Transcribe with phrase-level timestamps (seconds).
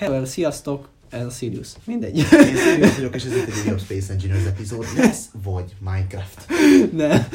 [0.00, 0.88] Hello, sziasztok!
[1.08, 1.68] Ez a Sirius.
[1.84, 2.16] Mindegy.
[2.16, 6.46] Én Sirius vagyok, és ez itt egy újabb Space Engineers epizód lesz, vagy Minecraft.
[6.92, 7.28] Ne.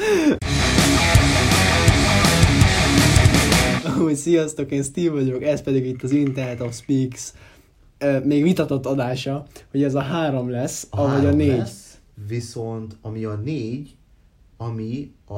[4.04, 7.32] Úgy, sziasztok, én Steve vagyok, ez pedig itt az Internet of Speaks
[7.98, 11.56] ö, még vitatott adása, hogy ez a három lesz, a vagy a három négy.
[11.56, 11.98] Lesz,
[12.28, 13.96] viszont ami a négy,
[14.56, 15.34] ami a,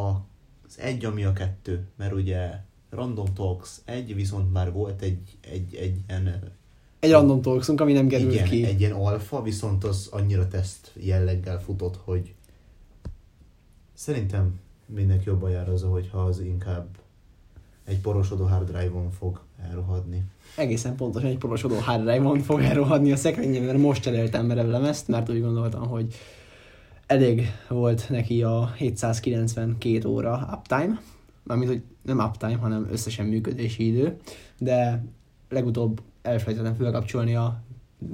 [0.67, 1.87] az egy, ami a kettő.
[1.97, 2.51] Mert ugye
[2.91, 6.57] Random Talks egy, viszont már volt egy, egy, egy ilyen,
[7.01, 8.65] Egy random talksunk, ami nem egy, került ilyen, ki.
[8.65, 12.35] egy ilyen alfa, viszont az annyira teszt jelleggel futott, hogy
[13.95, 16.87] szerintem mindenki jobban jár az, hogyha az inkább
[17.85, 20.23] egy porosodó hard drive-on fog elrohadni.
[20.57, 25.09] Egészen pontosan egy porosodó hard drive-on fog elrohadni a szekrényem, mert most cseréltem merevelem ezt,
[25.09, 26.15] mert úgy gondoltam, hogy
[27.07, 31.01] elég volt neki a 792 óra uptime,
[31.43, 34.17] mármint, hogy nem uptime, hanem összesen működési idő,
[34.59, 35.05] de
[35.49, 37.63] legutóbb elfelejtettem felkapcsolni a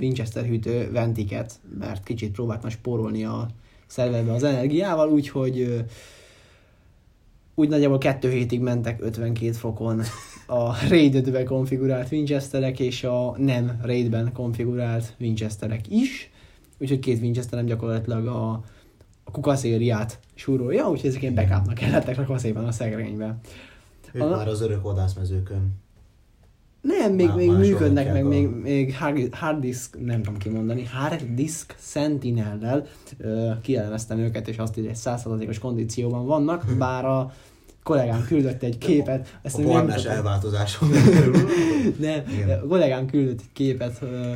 [0.00, 3.48] Winchester hűtő ventiket, mert kicsit próbáltam spórolni a
[3.86, 5.84] szerverbe az energiával, úgyhogy
[7.54, 10.02] úgy nagyjából kettő hétig mentek 52 fokon
[10.46, 16.30] a RAID 5-ben konfigurált Winchesterek és a nem RAID-ben konfigurált Winchesterek is.
[16.78, 18.50] Úgyhogy két Winchesterem gyakorlatilag a,
[19.24, 23.38] a kukaszériát súrolja, úgyhogy ezek ilyen backupnak kellettek a szépen a szekrénybe.
[24.12, 25.83] Ők A- már az örök vadászmezőkön.
[26.84, 28.94] Nem, még, Má- még működnek, meg még, még
[29.32, 32.86] hard, disk, nem tudom kimondani, hard disk Sentinel-lel
[33.18, 37.32] ö, kielemeztem őket, és azt írja, hogy 100%-os kondícióban vannak, bár a
[37.82, 40.88] kollégám küldött egy képet, ezt A barnás elváltozáson.
[42.00, 42.58] Nem, Igen.
[42.60, 44.32] a kollégám küldött egy képet, ö,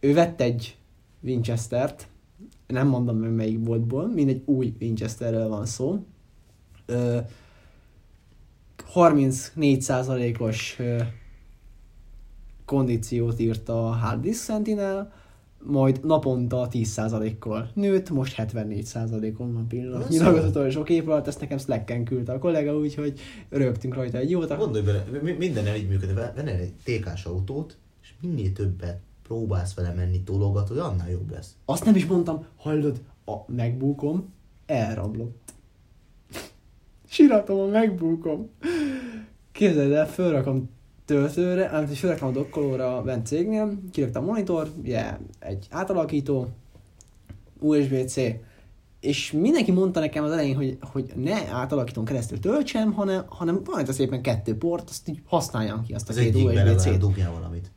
[0.00, 0.76] ő vett egy
[1.20, 2.06] Winchester-t,
[2.66, 6.04] nem mondom meg melyik boltból, mindegy új Winchesterről van szó.
[6.86, 7.18] Ö,
[8.94, 10.98] 34%-os ö,
[12.66, 15.12] kondíciót írt a Hard Disk Sentinel,
[15.62, 22.04] majd naponta 10%-kal nőtt, most 74%-on van pillanatnyilag az utolsó kép alatt, ezt nekem Slacken
[22.04, 24.56] küldte a kollega, úgyhogy rögtünk rajta egy jót.
[24.56, 26.14] Gondolj bele, mi- minden így működik.
[26.14, 31.56] Vennél egy TK-s autót, és minél többet próbálsz vele menni, tologatod, annál jobb lesz.
[31.64, 34.32] Azt nem is mondtam, hallod, a megbúkom
[34.66, 35.52] elrablott.
[37.08, 38.50] Síratom a megbúkom.
[39.52, 40.70] Képzeld el, fölrakom
[41.06, 46.48] töltőre, is fölrakom a dokkolóra bent cégnél, kiraktam a monitor, ugye, egy átalakító,
[47.58, 48.16] USB-C,
[49.00, 53.80] és mindenki mondta nekem az elején, hogy, hogy ne átalakítón keresztül töltsem, hanem, hanem van
[53.80, 57.32] itt szépen kettő port, azt így használjam ki azt a Az két egyik bele USB-C-t
[57.32, 57.70] valamit.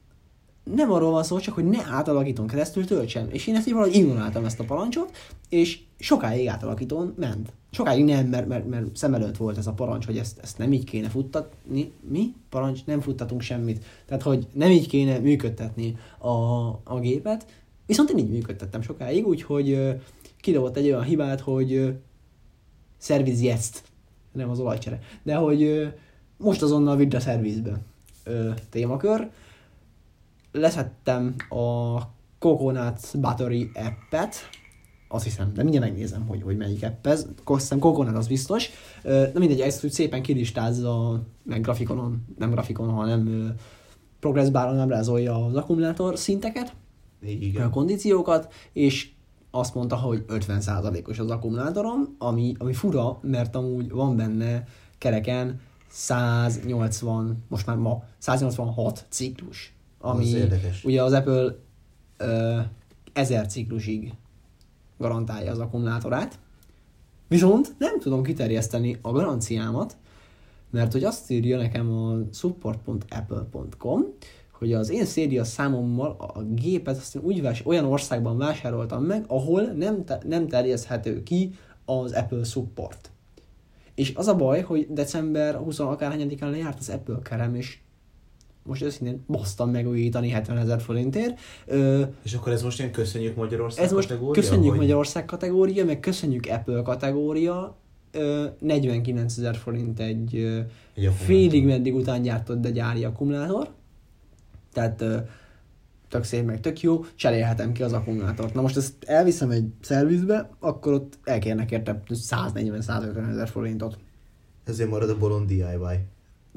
[0.63, 3.27] Nem arról van szó, csak hogy ne átalakítón keresztül töltsem.
[3.31, 5.17] És én ezt így valahogy ignoráltam ezt a parancsot,
[5.49, 7.51] és sokáig átalakítón ment.
[7.71, 10.73] Sokáig nem, mert, mert, mert szem előtt volt ez a parancs, hogy ezt, ezt nem
[10.73, 11.91] így kéne futtatni.
[12.09, 12.33] Mi?
[12.49, 12.85] Parancs?
[12.85, 13.85] Nem futtatunk semmit.
[14.05, 16.29] Tehát, hogy nem így kéne működtetni a,
[16.83, 17.45] a gépet.
[17.85, 19.91] Viszont én így működtettem sokáig, úgyhogy ö,
[20.41, 21.89] kidobott egy olyan hibát, hogy ö,
[22.97, 23.83] szerviz jetzt,
[24.31, 25.91] nem az olajcsere, de hogy
[26.37, 27.81] most azonnal vidd a szervizbe
[28.69, 29.29] témakör
[30.51, 31.97] leszettem a
[32.39, 34.35] Coconut Battery appet,
[35.07, 37.27] azt hiszem, de mindjárt megnézem, hogy, hogy melyik app ez.
[37.45, 38.69] Hiszem Coconut az biztos.
[39.03, 43.53] Na mindegy, ezt úgy szépen kilistázza, meg grafikonon, nem grafikonon, hanem
[44.19, 46.73] progress baron ábrázolja az akkumulátor szinteket,
[47.21, 47.69] a Igen.
[47.69, 49.11] kondíciókat, és
[49.51, 54.63] azt mondta, hogy 50%-os az akkumulátorom, ami, ami fura, mert amúgy van benne
[54.97, 60.83] kereken 180, most már ma 186 ciklus, ami Az érdekes.
[60.83, 61.55] ugye az Apple
[62.17, 62.59] ö,
[63.13, 64.13] 1000 ciklusig
[64.97, 66.39] garantálja az akkumulátorát,
[67.27, 69.97] viszont nem tudom kiterjeszteni a garanciámat,
[70.69, 74.01] mert hogy azt írja nekem a support.apple.com,
[74.51, 79.23] hogy az én széria számommal a gépet azt én úgy vás, olyan országban vásároltam meg,
[79.27, 81.53] ahol nem, te, nem terjeszthető ki
[81.85, 83.11] az Apple support.
[83.95, 87.79] És az a baj, hogy december 20 akárhányadikán lejárt az Apple kerem, és
[88.63, 91.39] most őszintén basztam megújítani 70 ezer forintért.
[91.65, 94.41] Ö, És akkor ez most ilyen köszönjük Magyarország ez most kategória?
[94.41, 97.77] köszönjük vagy- Magyarország kategória, meg köszönjük Apple kategória,
[98.11, 100.59] ö, 49 ezer forint egy ö,
[100.95, 103.67] Egy félig meddig után gyártott, de gyári akkumulátor.
[104.73, 105.17] Tehát ö,
[106.09, 108.53] tök szép, meg tök jó, cserélhetem ki az akkumulátort.
[108.53, 113.97] Na most ezt elviszem egy szervizbe, akkor ott elkérnek érte 140-150 ezer forintot.
[114.65, 115.63] Ezért marad a bolond DIY.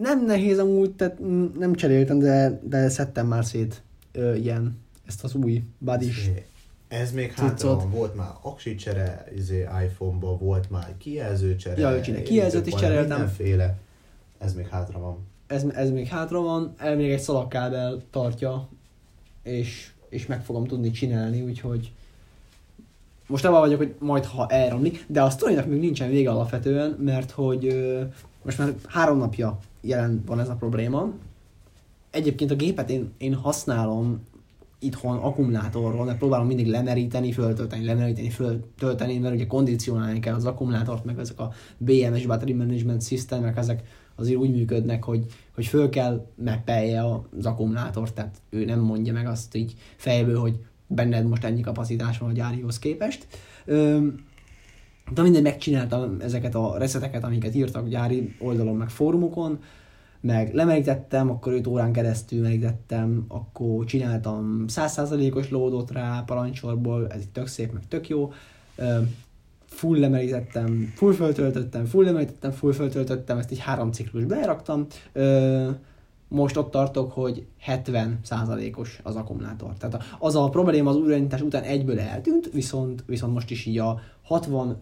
[0.03, 1.19] Nem nehéz amúgy, tehát
[1.59, 3.83] nem cseréltem, de, de szedtem már szét
[4.13, 6.31] ö, ilyen, ezt az új badis.
[6.89, 11.81] Ez még hátra van, volt már aksicsere, izé iPhone-ba volt már kijelzőcsere.
[11.81, 13.19] Ja, öcsinek kijelzőt is cseréltem.
[13.19, 13.79] Mindenféle.
[14.39, 15.19] Ez még hátra van.
[15.47, 18.69] Ez, ez még hátra van, elvileg egy szalagkábel tartja
[19.43, 21.93] és, és meg fogom tudni csinálni, úgyhogy
[23.27, 27.31] most abban vagyok, hogy majd ha elromlik, de a sztorinak még nincsen vége alapvetően, mert
[27.31, 28.03] hogy ö,
[28.43, 31.13] most már három napja jelen van ez a probléma.
[32.11, 34.21] Egyébként a gépet én, én használom
[34.79, 41.05] itthon akkumulátorról, mert próbálom mindig lemeríteni, föltölteni, lemeríteni, föltölteni, mert ugye kondicionálni kell az akkumulátort,
[41.05, 43.83] meg ezek a BMS Battery Management Systemek, ezek
[44.15, 45.25] azért úgy működnek, hogy,
[45.55, 47.05] hogy föl kell meppelje
[47.39, 52.19] az akkumulátort, tehát ő nem mondja meg azt így fejből, hogy benned most ennyi kapacitás
[52.19, 53.27] van a gyárihoz képest.
[53.65, 54.07] Ö,
[55.15, 59.59] de mindegy, megcsináltam ezeket a reszeteket, amiket írtak gyári oldalon, meg fórumokon,
[60.21, 67.33] meg lemerítettem, akkor 5 órán keresztül merítettem, akkor csináltam 100%-os lódot rá parancsorból, ez itt
[67.33, 68.33] tök szép, meg tök jó.
[69.65, 74.87] Full lemerítettem, full föltöltöttem, full lemerítettem, full föltöltöttem, ezt így három ciklus beraktam.
[76.29, 79.73] Most ott tartok, hogy 70%-os az akkumulátor.
[79.79, 84.01] Tehát az a probléma az újraindítás után egyből eltűnt, viszont, viszont most is így a
[84.23, 84.77] 60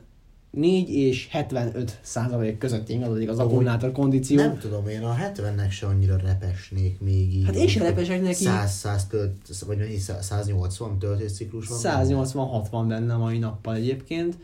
[0.50, 4.37] 4 és 75 százalék között ingadozik az akkumulátor kondíció.
[4.37, 7.44] Nem tudom, én a 70-nek se annyira repesnék még így.
[7.44, 8.44] Hát én sem repesek neki.
[8.44, 9.37] 100, 100 tölt,
[9.67, 11.79] vagy mennyi, 180 töltésciklus van?
[11.79, 14.38] 186 van benne mai nappal egyébként.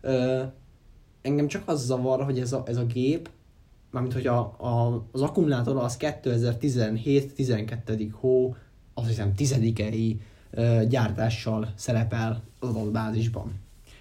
[0.00, 0.42] Ö,
[1.22, 3.30] engem csak az zavar, hogy ez a, ez a gép,
[3.90, 8.08] mármint hogy a, a, az akkumulátor az 2017-12.
[8.12, 8.56] hó,
[8.94, 10.20] azt hiszem tizedikei
[10.88, 13.52] gyártással szerepel az adatbázisban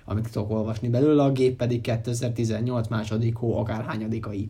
[0.10, 4.50] amit tudok olvasni belőle, a gép pedig 2018 második hó akárhányadikai.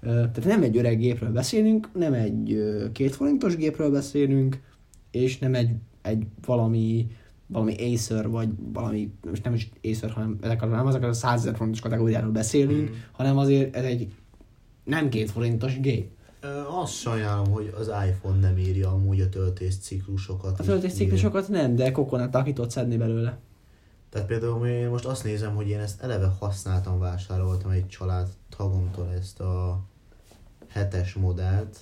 [0.00, 2.62] Tehát nem egy öreg gépről beszélünk, nem egy
[2.92, 4.60] két forintos gépről beszélünk,
[5.10, 5.70] és nem egy,
[6.02, 7.06] egy valami
[7.46, 11.56] valami Acer, vagy valami, most nem is Acer, hanem ezek nem azok a 100 ezer
[11.56, 12.94] forintos kategóriáról beszélünk, mm.
[13.12, 14.12] hanem azért ez egy
[14.84, 16.10] nem két forintos gép.
[16.82, 20.60] Azt sajnálom, hogy az iPhone nem írja amúgy a töltésciklusokat.
[20.60, 23.38] A töltésciklusokat nem, de kokonát ki tudod szedni belőle.
[24.10, 29.12] Tehát például én most azt nézem, hogy én ezt eleve használtam, vásároltam egy család tagomtól
[29.12, 29.80] ezt a
[30.68, 31.78] hetes modellt.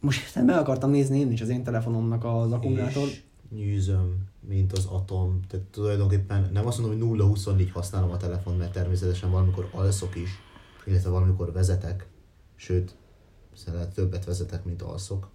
[0.00, 3.06] Most meg akartam nézni én is az én telefonomnak az akkumulátor.
[3.06, 5.40] És nyűzöm, mint az atom.
[5.48, 10.30] Tehát tulajdonképpen nem azt mondom, hogy 0-24 használom a telefon, mert természetesen valamikor alszok is,
[10.84, 12.06] illetve valamikor vezetek,
[12.54, 12.96] sőt,
[13.54, 15.30] szerintem többet vezetek, mint alszok.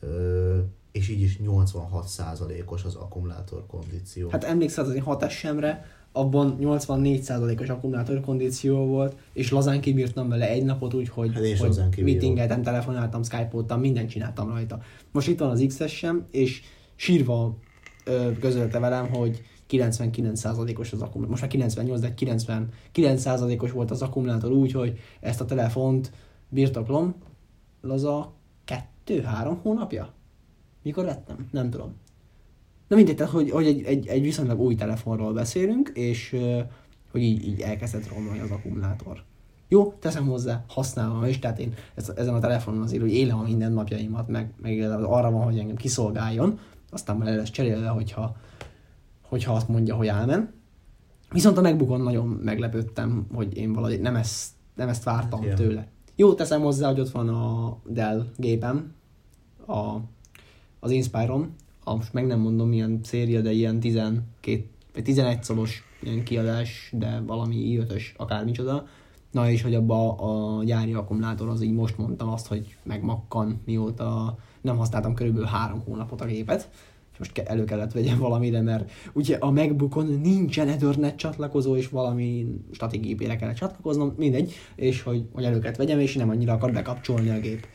[0.00, 0.58] Ö,
[0.92, 4.28] és így is 86%-os az akkumulátor kondíció.
[4.28, 10.48] Hát emlékszel az én 6 semre, abban 84%-os akkumulátor kondíció volt, és lazán kibírtam vele
[10.48, 14.80] egy napot úgy, hogy, hát hogy meetingeltem, telefonáltam, skype-oltam, mindent csináltam rajta.
[15.12, 16.62] Most itt van az XS sem, és
[16.94, 17.56] sírva
[18.04, 22.14] ö, közölte velem, hogy 99%-os az akkumulátor, most már 98, de
[22.94, 26.12] 99%-os volt az akkumulátor úgy, hogy ezt a telefont
[26.48, 27.14] birtoklom,
[27.80, 28.32] laza
[28.64, 30.12] kettő-három hónapja?
[30.82, 31.48] Mikor vettem?
[31.50, 31.94] Nem tudom.
[32.88, 36.36] Na mindegy, tehát, hogy, hogy egy, egy, egy viszonylag új telefonról beszélünk, és
[37.10, 39.24] hogy így, így elkezdett romlani az akkumulátor.
[39.68, 43.72] Jó, teszem hozzá, használom is, tehát én ezen a telefonon azért, hogy élem a minden
[43.72, 46.58] napjaimat, meg, meg arra van, hogy engem kiszolgáljon,
[46.90, 48.36] aztán már el lesz cserélve, hogyha,
[49.22, 50.52] hogyha azt mondja, hogy elmen.
[51.30, 55.88] Viszont a megbukon nagyon meglepődtem, hogy én valahogy nem ezt, nem ezt vártam hát, tőle.
[56.16, 58.94] Jó, teszem hozzá, hogy ott van a Dell gépem,
[59.66, 59.96] a
[60.80, 61.54] az Inspiron,
[61.84, 66.92] a, most meg nem mondom milyen széria, de ilyen 12 vagy 11 szolos ilyen kiadás,
[66.92, 68.86] de valami i5-ös, akármicsoda.
[69.30, 74.38] Na és hogy abba a gyári akkumulátor az így most mondtam azt, hogy megmakkan, mióta
[74.60, 76.70] nem használtam körülbelül három hónapot a gépet,
[77.12, 82.46] és most elő kellett vegyem valamire, mert ugye a MacBookon nincsen Ethernet csatlakozó, és valami
[82.72, 86.72] statik gépére kellett csatlakoznom, mindegy, és hogy, hogy elő kellett vegyem, és nem annyira akar
[86.72, 87.66] bekapcsolni a gép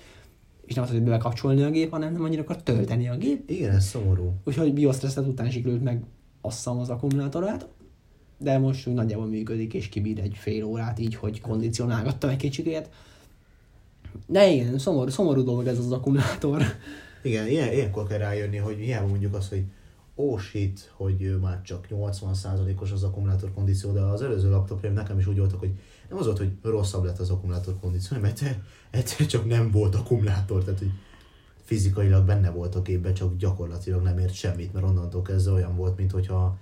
[0.65, 3.49] és nem az, hogy bekapcsolni a gép, hanem nem annyira akar tölteni a gép.
[3.49, 4.33] Igen, ez szomorú.
[4.43, 6.03] Úgyhogy BIOS reset után sikerült meg
[6.41, 7.67] asszam az akkumulátorát,
[8.37, 12.89] de most úgy nagyjából működik, és kibír egy fél órát így, hogy kondicionálgattam egy kicsikét.
[14.27, 16.61] De igen, szomorú, szomorú dolog ez az akkumulátor.
[17.23, 19.63] Igen, ilyen, ilyenkor kell rájönni, hogy hiába mondjuk azt, hogy
[20.15, 25.27] oh shit, hogy már csak 80%-os az akkumulátor kondíció, de az előző laptopjaim nekem is
[25.27, 25.71] úgy voltak, hogy
[26.09, 29.95] nem az volt, hogy rosszabb lett az akkumulátor kondíció, mert egyszer, egyszer csak nem volt
[29.95, 30.91] akkumulátor, tehát hogy
[31.63, 35.97] fizikailag benne volt a képbe, csak gyakorlatilag nem ért semmit, mert onnantól kezdve olyan volt,
[35.97, 36.57] mint hogyha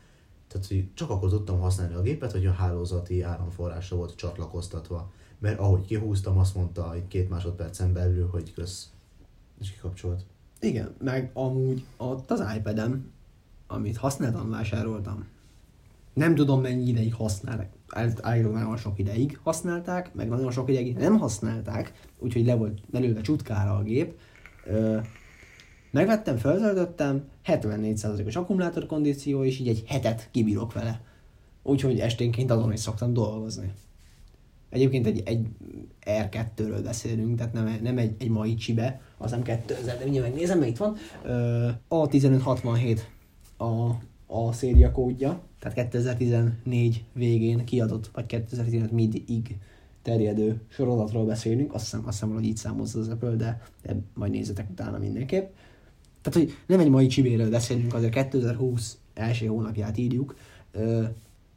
[0.54, 5.12] tehát, hogy csak akkor tudtam használni a gépet, hogy a hálózati áramforrásra volt csatlakoztatva.
[5.40, 8.90] Mert ahogy kihúztam, azt mondta egy két másodpercen belül, hogy kösz.
[9.60, 10.26] És kikapcsolt.
[10.60, 13.12] Igen, meg amúgy ott az iPad-em,
[13.68, 15.26] amit használtam, vásároltam.
[16.14, 17.72] Nem tudom mennyi ideig használták
[18.22, 23.22] állítólag nagyon sok ideig használták, meg nagyon sok ideig nem használták, úgyhogy le volt belőle
[23.22, 24.13] csutkára a gép.
[24.66, 25.00] Ö,
[25.94, 31.02] Megvettem, feltöltöttem, 74%-os akkumulátorkondíció, és így egy hetet kibírok vele.
[31.63, 33.74] Úgyhogy esténként azon is szoktam dolgozni.
[34.70, 35.48] Egyébként egy, egy
[36.06, 40.60] R2-ről beszélünk, tehát nem, nem egy, egy mai csibe, az nem 2000, de mindjárt megnézem,
[40.60, 40.96] mert itt van.
[41.24, 43.00] Ö, A1567
[43.58, 43.90] a,
[44.34, 49.58] a széria kódja, tehát 2014 végén kiadott, vagy 2015 mid-ig
[50.02, 54.32] terjedő sorozatról beszélünk, azt hiszem, azt hiszem hogy így számolsz az Apple, de, de majd
[54.32, 55.54] nézzetek utána mindenképp.
[56.22, 60.36] Tehát, hogy nem egy mai csibéről beszélünk, azért 2020 első hónapját írjuk,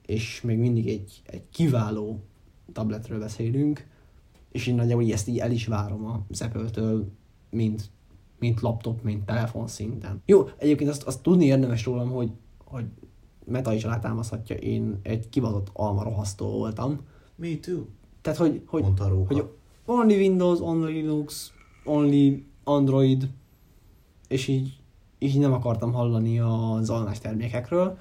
[0.07, 2.21] és még mindig egy, egy kiváló
[2.73, 3.87] tabletről beszélünk,
[4.53, 7.09] és én nagyjából ezt így el is várom az Apple-től,
[7.51, 7.91] mint,
[8.39, 10.23] mint laptop, mint telefon szinten.
[10.27, 12.31] Jó, egyébként azt, azt tudni érdemes rólam, hogy,
[12.67, 12.85] hogy
[13.45, 17.01] Meta is alátámaszhatja, én egy kivadott alma rohasztó voltam.
[17.37, 17.85] Me too.
[18.21, 18.85] Tehát, hogy, hogy,
[19.27, 19.45] hogy
[19.85, 21.53] only Windows, only Linux,
[21.85, 23.29] only Android,
[24.29, 24.77] és így,
[25.19, 27.99] így nem akartam hallani az almás termékekről.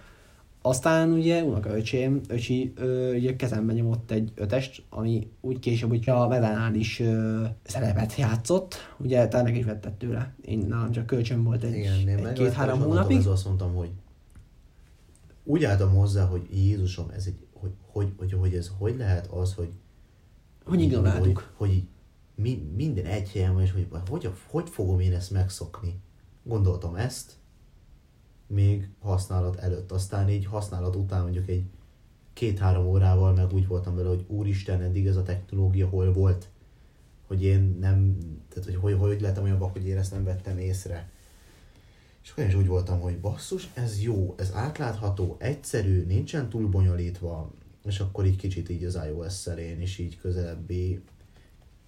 [0.62, 6.28] Aztán ugye unokaöcsém, öcsi, ö, ugye kezembe nyomott egy ötest, ami úgy később, hogy a
[6.28, 8.76] Medánál is ö, szerepet játszott.
[8.98, 10.36] Ugye te meg is vetted tőle.
[10.42, 13.16] Én nálam csak kölcsön volt egy, Igen, egy két-három hónapig.
[13.16, 13.90] kezdve azt mondtam, hogy
[15.46, 19.54] úgy álltam hozzá, hogy Jézusom, ez egy, hogy, hogy, hogy, hogy ez hogy lehet az,
[19.54, 19.70] hogy
[20.66, 21.54] Hogy ignoráltuk.
[21.58, 21.88] Hogy, hogy
[22.36, 26.00] mi, minden egy helyen van, és hogy, hogy, hogy fogom én ezt megszokni.
[26.44, 27.34] Gondoltam ezt,
[28.48, 29.92] még használat előtt.
[29.92, 31.66] Aztán így használat után mondjuk egy
[32.34, 36.50] két-három órával meg úgy voltam vele, hogy úristen, eddig ez a technológia hol volt,
[37.28, 38.18] hogy én nem,
[38.50, 41.10] tehát hogy hogy, hogy lettem olyan vak, hogy én ezt nem vettem észre.
[42.26, 46.68] És akkor én is úgy voltam, hogy basszus, ez jó, ez átlátható, egyszerű, nincsen túl
[46.68, 47.52] bonyolítva,
[47.84, 51.02] és akkor így kicsit így az iOS-szel én is így közelebbi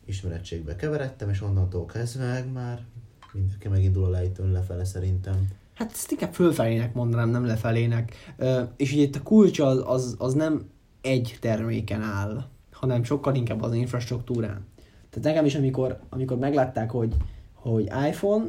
[0.05, 2.85] ismerettségbe keveredtem, és onnantól kezdve meg már
[3.33, 5.47] mindenki megindul a lejtőn lefele szerintem.
[5.73, 8.35] Hát ezt inkább fölfelének mondanám, nem lefelének.
[8.75, 10.69] És ugye itt a kulcs az, az, az nem
[11.01, 14.65] egy terméken áll, hanem sokkal inkább az infrastruktúrán.
[15.09, 17.15] Tehát nekem is, amikor, amikor meglátták, hogy,
[17.53, 18.45] hogy iPhone,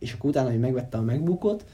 [0.00, 1.64] és akkor utána, hogy megvette a MacBookot,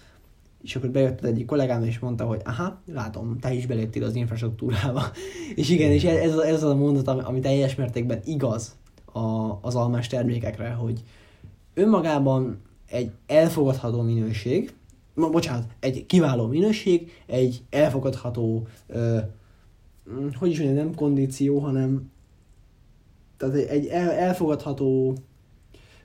[0.62, 4.14] és akkor bejött az egyik kollégám, és mondta, hogy aha, látom, te is beléptél az
[4.14, 5.02] infrastruktúrába.
[5.54, 8.76] és igen, és ez, ez, az a mondat, ami, ami teljes mértékben igaz
[9.12, 11.02] a, az almás termékekre, hogy
[11.74, 14.74] önmagában egy elfogadható minőség,
[15.14, 19.18] ma, bocsánat, egy kiváló minőség, egy elfogadható, ö,
[20.10, 22.10] mm, hogy is mondjam, nem kondíció, hanem
[23.36, 25.16] tehát egy el, elfogadható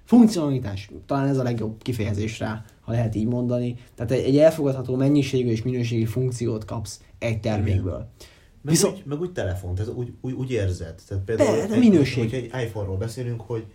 [0.04, 3.76] funkcionalitás, talán ez a legjobb kifejezés rá, ha lehet így mondani.
[3.96, 7.98] Tehát egy, egy elfogadható mennyiségű és minőségi funkciót kapsz egy termékből.
[8.62, 11.02] Meg, Viszont- úgy, meg úgy telefon, tehát úgy, úgy, úgy érzed.
[11.08, 12.24] Tehát például De, de minőség.
[12.24, 13.66] Hogyha egy iPhone-ról beszélünk, hogy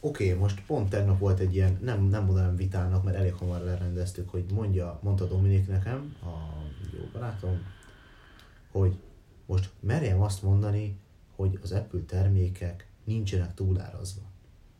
[0.00, 3.60] oké, okay, most pont tegnap volt egy ilyen, nem, nem mondanám vitának, mert elég hamar
[3.60, 6.28] lerendeztük, hogy mondja, mondta Dominik nekem, a
[6.98, 7.58] jó barátom,
[8.70, 8.96] hogy
[9.46, 10.96] most merjem azt mondani,
[11.36, 14.22] hogy az Apple termékek nincsenek túlárazva.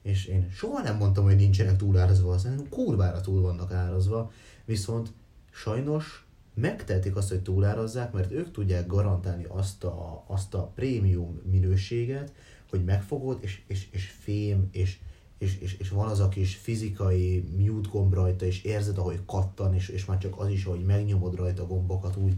[0.04, 4.32] És én soha nem mondtam, hogy nincsenek túlárazva, szerintem kurvára túl vannak árazva,
[4.64, 5.12] viszont
[5.50, 12.32] sajnos megtehetik azt, hogy túlárazzák, mert ők tudják garantálni azt a, azt a prémium minőséget,
[12.70, 14.98] hogy megfogod, és, és, és fém, és,
[15.38, 19.74] és, és, és van az a kis fizikai mute gomb rajta, és érzed, ahogy kattan,
[19.74, 22.34] és, és már csak az is, hogy megnyomod rajta a gombokat, úgy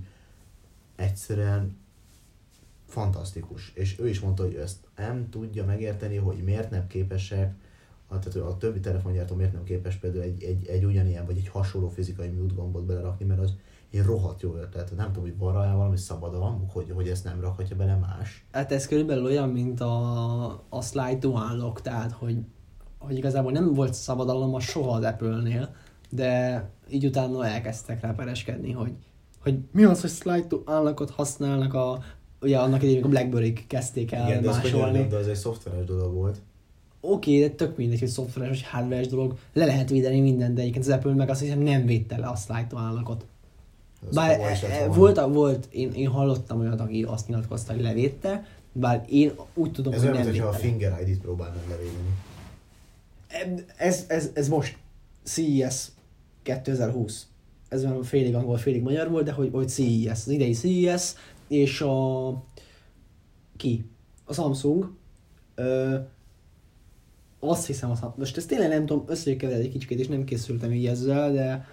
[0.97, 1.77] egyszerűen
[2.97, 3.73] fantasztikus.
[3.75, 7.55] És ő is mondta, hogy ezt nem tudja megérteni, hogy miért nem képesek,
[8.09, 11.49] a, tehát a többi telefongyártó miért nem képes például egy, egy, egy ugyanilyen, vagy egy
[11.49, 13.55] hasonló fizikai mute gombot belerakni, mert az
[13.91, 14.97] egy rohadt jó ötlet.
[14.97, 18.47] Nem tudom, hogy van rá valami szabadalmuk, hogy, hogy ezt nem rakhatja bele más.
[18.53, 22.39] Hát ez körülbelül olyan, mint a, a slide to unlock, tehát hogy,
[22.99, 25.75] hogy igazából nem volt szabadalom soha az Apple-nél,
[26.11, 28.93] de így utána elkezdtek rá pereskedni, hogy,
[29.43, 32.03] hogy mi az, hogy slide to unlockot használnak a,
[32.47, 34.71] ugye annak idején, amikor a blackberry kezdték el Igen, de másolni.
[34.71, 36.37] könyörgöm, de az egy szoftveres dolog volt.
[37.01, 40.85] Oké, de tök mindegy, hogy szoftveres vagy hardveres dolog, le lehet védeni mindent, de egyébként
[40.85, 43.25] az Apple meg azt hiszem nem védte le a slide to unlockot.
[44.09, 49.05] Az Bár e, volt, volt én, én hallottam olyat, aki azt nyilatkozta, hogy levédte, bár
[49.09, 50.57] én úgy tudom, Ez hogy nem a védte le.
[50.57, 52.15] Finger ID-t próbálnak levédeni.
[53.77, 54.77] Ez, ez, ez most
[55.23, 55.89] CES
[56.43, 57.27] 2020.
[57.69, 61.15] Ez már félig angol, félig magyar volt, de hogy, hogy CES, az idei CES,
[61.49, 62.29] és a...
[63.57, 63.91] Ki?
[64.25, 64.91] A Samsung.
[65.55, 65.97] Ö,
[67.41, 70.87] azt hiszem, az, most ezt tényleg nem tudom, összekeverni egy kicsit, és nem készültem így
[70.87, 71.67] ezzel, de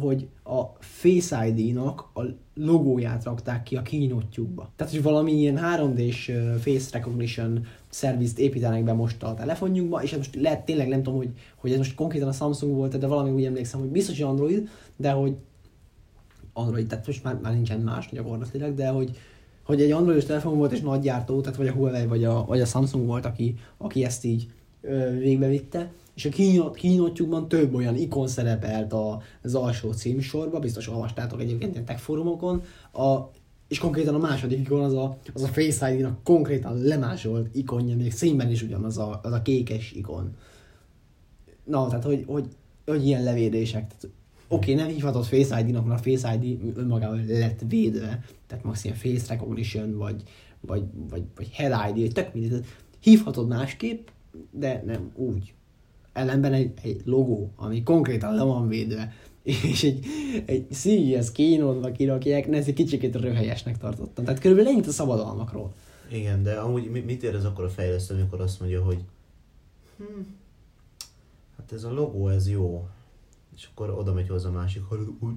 [0.00, 2.22] hogy a Face ID-nak a
[2.54, 4.72] logóját rakták ki a kínotjukba.
[4.76, 10.12] Tehát, hogy valami ilyen 3D-s ö, Face Recognition szervizt építenek be most a telefonjukba, és
[10.12, 13.06] ez most lehet tényleg nem tudom, hogy, hogy ez most konkrétan a Samsung volt, de
[13.06, 15.36] valami úgy emlékszem, hogy biztos, hogy Android, de hogy
[16.52, 19.16] Android, tehát most már, már nincsen más gyakorlatilag, de hogy,
[19.62, 22.60] hogy egy androidos telefon volt és nagy gyártó, tehát vagy a Huawei vagy a, vagy
[22.60, 24.46] a Samsung volt, aki, aki ezt így
[24.80, 25.90] ö, végbevitte,
[26.22, 28.94] és a kínot, kínotjukban több olyan ikon szerepelt
[29.42, 32.62] az alsó címsorba, biztos olvastátok egyébként ilyen tech fórumokon,
[32.92, 33.16] a,
[33.68, 38.12] és konkrétan a második ikon az a, az a Face ID-nak konkrétan lemásolt ikonja, még
[38.12, 40.36] színben is ugyanaz a, az a kékes ikon.
[41.64, 42.46] Na, tehát hogy, hogy,
[42.86, 43.92] hogy ilyen levédések.
[44.48, 48.84] Oké, okay, nem hívhatod Face ID-nak, mert a Face ID önmagában lett védve, tehát max
[48.84, 50.22] ilyen Face Recognition, vagy,
[50.60, 52.66] vagy, vagy, vagy Head ID, tök mindegy.
[53.00, 54.08] Hívhatod másképp,
[54.50, 55.54] de nem úgy.
[56.12, 60.06] Ellenben egy, egy logó, ami konkrétan le van védve, és egy,
[60.44, 64.24] egy CES kínódva kirakják, ezt egy kicsikét röhelyesnek tartottam.
[64.24, 65.72] Tehát körülbelül ennyit a szabadalmakról.
[66.10, 69.04] Igen, de amúgy mi- mit érez akkor a fejlesztő, amikor azt mondja, hogy
[69.96, 70.20] hm,
[71.56, 72.88] hát ez a logó, ez jó.
[73.56, 75.34] És akkor oda megy hozzá a másik, hallod, úgy,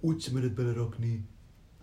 [0.00, 1.24] úgy sem mered belerakni.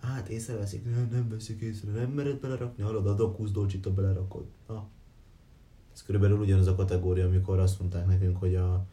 [0.00, 4.44] Hát észreveszik, nem, nem veszik észre, nem mered belerakni, hallod, a Docus Dolcsit belerakod.
[4.68, 4.86] Na.
[5.98, 8.84] Ez körülbelül ugyanaz a kategória, amikor azt mondták nekünk, hogy a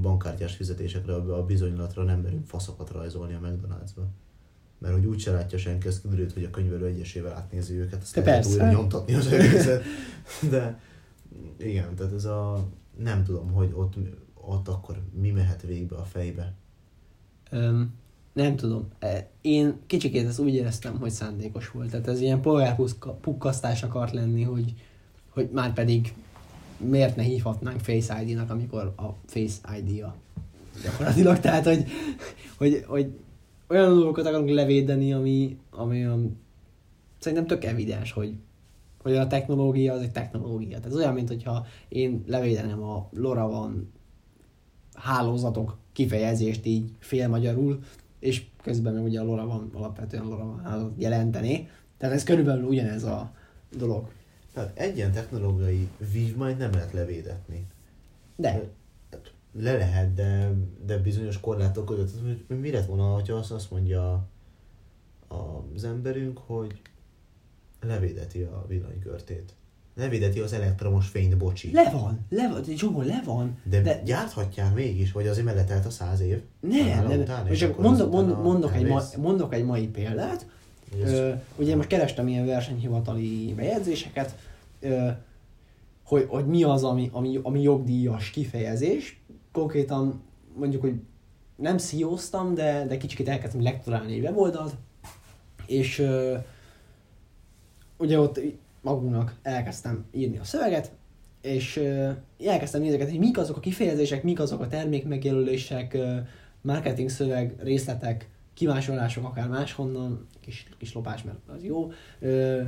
[0.00, 4.02] bankkártyás fizetésekre, a bizonylatra nem merünk faszokat rajzolni a McDonald'sba.
[4.78, 8.16] Mert hogy úgy se látja senki, ez kiderült, hogy a könyvelő egyesével átnézi őket, azt
[8.16, 8.50] lehet persze.
[8.50, 9.82] újra nyomtatni az egészet.
[10.50, 10.80] De
[11.58, 12.68] igen, tehát ez a...
[12.98, 13.94] Nem tudom, hogy ott,
[14.34, 16.52] ott akkor mi mehet végbe a fejbe.
[17.50, 17.94] Öm,
[18.32, 18.88] nem tudom.
[18.98, 21.90] E, Én kicsikét ezt úgy éreztem, hogy szándékos volt.
[21.90, 24.74] Tehát ez ilyen polgárpukkasztás akart lenni, hogy,
[25.28, 26.14] hogy már pedig
[26.78, 30.14] miért ne hívhatnánk Face ID-nak, amikor a Face ID-a
[30.82, 31.38] gyakorlatilag.
[31.40, 31.84] Tehát, hogy,
[32.56, 33.12] hogy, hogy
[33.68, 36.38] olyan dolgokat akarunk levédeni, ami, ami olyan,
[37.18, 38.34] szerintem tök evidens, hogy,
[39.02, 40.68] hogy a technológia az egy technológia.
[40.68, 43.92] Tehát ez olyan, mint hogyha én levédenem a LoRaWAN
[44.94, 47.78] hálózatok kifejezést így félmagyarul,
[48.18, 51.68] és közben meg ugye a LoRaWAN alapvetően LoRaWAN hálózat jelenteni.
[51.98, 53.32] Tehát ez körülbelül ugyanez a
[53.76, 54.08] dolog.
[54.56, 57.66] Tehát egy ilyen technológiai vívmányt nem lehet levédetni.
[58.36, 58.62] De,
[59.52, 60.52] Le lehet, de,
[60.86, 62.10] de bizonyos korlátok között.
[62.48, 64.28] Hogy Mi lett volna, ha azt, azt mondja
[65.74, 66.80] az emberünk, hogy
[67.80, 69.54] levédeti a villanykörtét.
[69.94, 71.72] Levédeti az elektromos fényt, bocsi.
[71.72, 73.58] le van, le van, Zsomó, le van.
[73.64, 76.42] De, de gyárthatják mégis, vagy azért mellett a száz év?
[76.60, 77.20] nem, nem.
[77.20, 80.46] után, és mondok, mondok, mondok, egy ma, mondok egy mai példát.
[81.00, 84.36] Ö, ugye most kerestem ilyen versenyhivatali bejegyzéseket,
[84.80, 85.08] ö,
[86.04, 89.20] hogy, hogy mi az, ami, ami, ami jogdíjas kifejezés.
[89.52, 90.22] Konkrétan
[90.56, 90.94] mondjuk, hogy
[91.56, 94.74] nem szióztam, de, de kicsit elkezdtem lektorálni egy weboldalt,
[95.66, 96.36] és ö,
[97.98, 98.40] ugye ott
[98.80, 100.90] magunknak elkezdtem írni a szöveget,
[101.40, 102.10] és ö,
[102.44, 106.16] elkezdtem nézegetni, hogy mik azok a kifejezések, mik azok a termékmegjelölések, ö,
[106.60, 111.90] marketing szöveg, részletek, kimásolások akár máshonnan, kis, kis lopás, mert az jó.
[112.18, 112.62] Ö,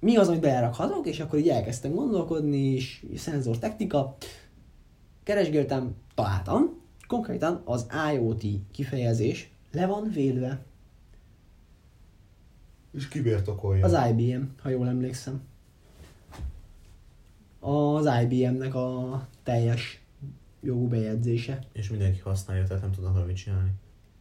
[0.00, 4.16] mi az, amit belerakhatok, és akkor így elkezdtem gondolkodni, és szenzor technika,
[5.22, 10.64] keresgéltem, találtam, konkrétan az IoT kifejezés le van védve.
[12.92, 13.84] És ki birtokolja?
[13.84, 15.40] Az IBM, ha jól emlékszem.
[17.60, 20.00] Az IBM-nek a teljes
[20.60, 21.58] jogú bejegyzése.
[21.72, 23.70] És mindenki használja, tehát nem tudnak vele mit csinálni.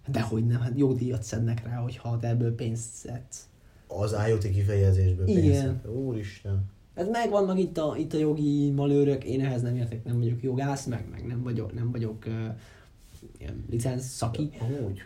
[0.08, 3.48] Dehogy nem, hát jogdíjat szednek rá, hogyha te ebből pénzt szedsz.
[3.88, 5.42] Az IoT kifejezésből Igen.
[5.42, 5.98] pénzt.
[5.98, 6.74] Úristen.
[6.96, 10.86] Hát megvannak itt a, itt a jogi malőrök, én ehhez nem értek, nem vagyok jogász,
[10.86, 12.56] meg, meg nem vagyok, nem vagyok uh,
[13.70, 14.50] licensz szaki.
[14.60, 15.00] Amúgy.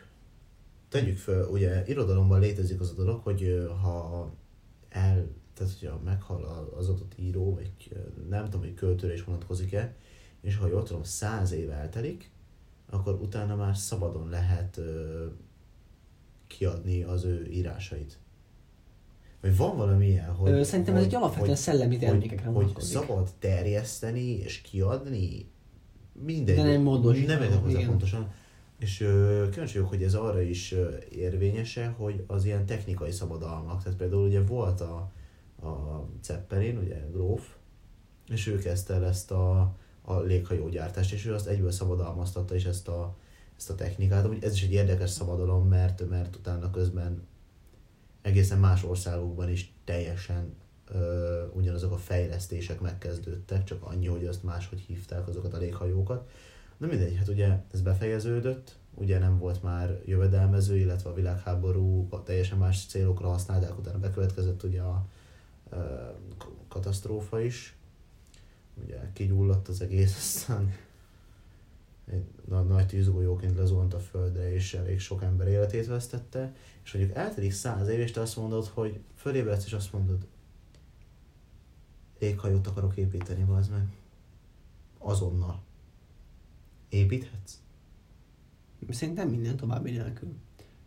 [0.90, 4.32] Tegyük föl, ugye irodalomban létezik az a dolog, hogy ha
[4.90, 7.72] el, tehát hogyha meghal az adott író, vagy
[8.30, 9.94] nem tudom, hogy költőre is vonatkozik-e,
[10.42, 12.32] és ha jól tudom, száz év eltelik,
[12.90, 15.26] akkor utána már szabadon lehet ö,
[16.48, 18.18] kiadni az ő írásait.
[19.42, 20.52] Vagy van valami ilyen, hogy...
[20.52, 25.50] Ö, szerintem ez hogy- egy alapvetően hogy- szellemi termékekre hogy, hogy szabad terjeszteni és kiadni
[26.26, 26.56] mindegy.
[26.56, 27.90] De nem módosítani, Nem értek hozzá igen.
[27.90, 28.32] pontosan.
[28.80, 28.98] És
[29.52, 30.76] kíváncsi vagyok, hogy ez arra is
[31.12, 35.12] érvényese, hogy az ilyen technikai szabadalmak, tehát például ugye volt a,
[35.68, 37.56] a Zeppelin, ugye Gróf,
[38.28, 39.76] és ő kezdte el ezt a,
[40.10, 43.16] a léghajógyártást, és ő azt egyből szabadalmaztatta is ezt a,
[43.58, 44.26] ezt a technikát.
[44.26, 47.28] Amúgy ez is egy érdekes szabadalom, mert, mert utána közben
[48.22, 50.54] egészen más országokban is teljesen
[50.92, 56.30] ö, ugyanazok a fejlesztések megkezdődtek, csak annyi, hogy azt máshogy hívták azokat a léghajókat.
[56.78, 62.58] Na mindegy, hát ugye ez befejeződött, ugye nem volt már jövedelmező, illetve a világháború teljesen
[62.58, 65.06] más célokra használták, utána bekövetkezett ugye a
[65.70, 65.78] ö,
[66.68, 67.79] katasztrófa is,
[68.84, 70.74] ugye kigyulladt az egész, aztán
[72.12, 77.52] egy nagy, tűzgolyóként lezuhant a földre, és elég sok ember életét vesztette, és mondjuk eltelik
[77.52, 80.28] száz év, és te azt mondod, hogy fölébredsz, és azt mondod,
[82.20, 83.88] léghajót akarok építeni, az meg.
[84.98, 85.62] Azonnal.
[86.90, 87.54] Építhetsz?
[88.90, 90.34] Szerintem minden további nélkül.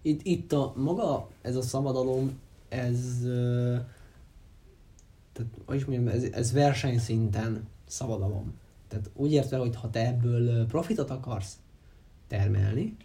[0.03, 3.19] Itt, itt a maga, ez a szabadalom, ez,
[5.33, 8.55] tehát, hogy is mondjam, ez, ez versenyszinten szabadalom.
[8.89, 11.59] Tehát úgy értve, hogy ha te ebből profitot akarsz
[12.27, 12.97] termelni,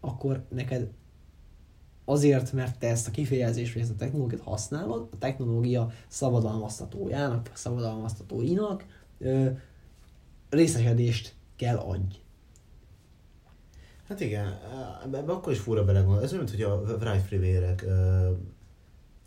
[0.00, 0.90] akkor neked
[2.04, 8.86] azért, mert te ezt a kifejezést, vagy ezt a technológiát használod, a technológia szabadalmaztatójának, szabadalmaztatóinak
[9.18, 9.50] ö,
[10.50, 12.22] részesedést kell adj.
[14.08, 14.58] Hát igen,
[15.04, 16.24] ebbe, akkor is fura belegondolni.
[16.24, 17.84] Ez olyan, hogy a Wright Frivérek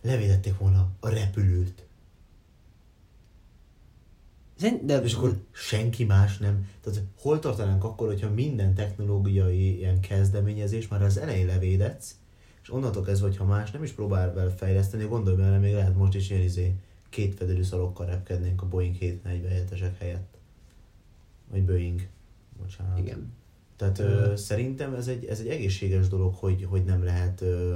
[0.02, 1.87] levédették volna a repülőt.
[4.60, 6.70] De, És akkor senki más nem.
[6.82, 12.16] Tehát hol tartanánk akkor, hogyha minden technológiai ilyen kezdeményezés már az elején levédetsz,
[12.62, 16.16] és onnantól kezdve, hogyha más nem is próbál vele fejleszteni, gondolj bele, még lehet most
[16.16, 16.76] is ilyen izé,
[17.10, 20.38] két fedelű szalokkal repkednénk a Boeing 747-esek helyett.
[21.52, 22.08] Vagy Boeing.
[22.62, 22.98] Bocsánat.
[23.00, 23.34] igen.
[23.76, 27.76] Tehát ö, szerintem ez egy, ez egy egészséges dolog, hogy, hogy nem lehet ö,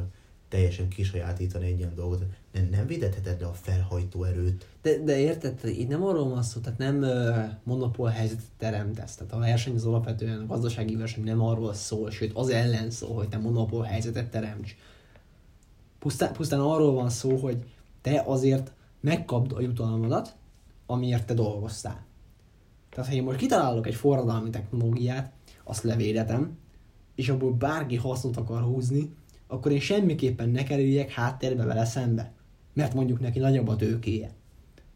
[0.52, 2.24] teljesen kisajátítani egy ilyen dolgot.
[2.52, 4.68] Nem, nem védheted le a felhajtó erőt.
[4.82, 9.16] De, de érted, itt nem arról van szó, tehát nem uh, monopól helyzetet teremtesz.
[9.16, 13.16] Tehát a verseny az alapvetően a gazdasági verseny nem arról szól, sőt az ellen szól,
[13.16, 14.76] hogy te monopól helyzetet teremts.
[16.00, 17.58] Pusztán, pusztán arról van szó, hogy
[18.02, 20.36] te azért megkapd a jutalmadat,
[20.86, 22.06] amiért te dolgoztál.
[22.90, 25.32] Tehát ha én most kitalálok egy forradalmi technológiát,
[25.64, 26.58] azt levédetem,
[27.16, 29.14] és abból bárki hasznot akar húzni,
[29.52, 32.32] akkor én semmiképpen ne kerüljek háttérbe vele szembe.
[32.74, 34.32] Mert mondjuk neki nagyobb a tőkéje.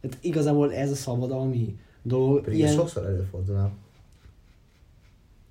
[0.02, 3.72] Tehát igazából ez a szabadalmi dolog, Pedig ilyen, sokszor előfordul.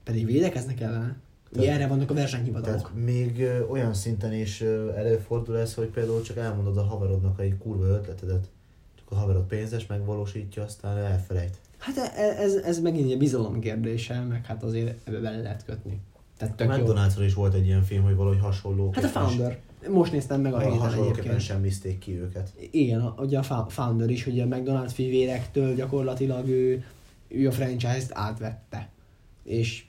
[0.05, 1.17] pedig védekeznek ellene.
[1.57, 2.81] Ugye erre vannak a versenyhivatalok.
[2.81, 7.41] Tehát még ö, olyan szinten is ö, előfordul ez, hogy például csak elmondod a haverodnak
[7.41, 8.49] egy kurva ötletedet,
[8.95, 11.59] csak a haverod pénzes megvalósítja, aztán elfelejt.
[11.79, 15.65] Hát e- e- ez, ez megint egy bizalom kérdése, meg hát azért ebbe bele lehet
[15.65, 16.01] kötni.
[16.37, 16.83] Tehát A tök jó.
[16.83, 18.91] mcdonalds is volt egy ilyen film, hogy valahogy hasonló.
[18.95, 19.61] Hát a Founder.
[19.89, 21.41] Most néztem meg a héten Hasonlóképpen egyébként.
[21.41, 22.53] sem miszték ki őket.
[22.71, 26.85] Igen, a, ugye a Fou- Founder is, hogy a McDonald's fivérektől gyakorlatilag ő,
[27.29, 28.89] ő a franchise-t átvette.
[29.43, 29.85] És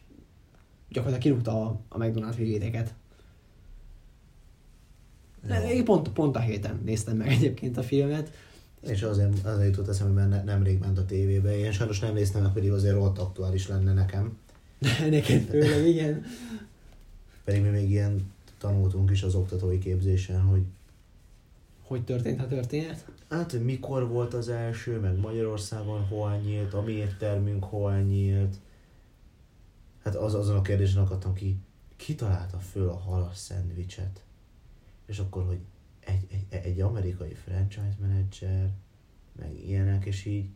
[0.89, 2.93] gyakorlatilag kirúgta a, a McDonald's fivéreket.
[5.69, 8.31] Én Pont, pont a héten néztem meg egyébként a filmet.
[8.81, 11.57] És azért, azért jutott eszembe, mert ne, nemrég ment a tévébe.
[11.57, 14.37] Én sajnos nem néztem meg, pedig azért rohadt aktuális lenne nekem.
[15.09, 16.25] Neked főleg, igen.
[17.43, 20.61] Pedig mi még ilyen tanultunk is az oktatói képzésen, hogy
[21.81, 23.05] Hogy történt a történet?
[23.29, 28.55] hát hogy mikor volt az első, meg Magyarországon hol nyílt, a mi éttermünk hol nyílt.
[30.03, 31.57] Hát az, azon a kérdésen akadtam ki,
[31.95, 34.23] ki találta föl a halas szendvicset?
[35.05, 35.59] És akkor, hogy
[35.99, 38.69] egy, egy, egy amerikai franchise menedzser,
[39.39, 40.49] meg ilyenek, és így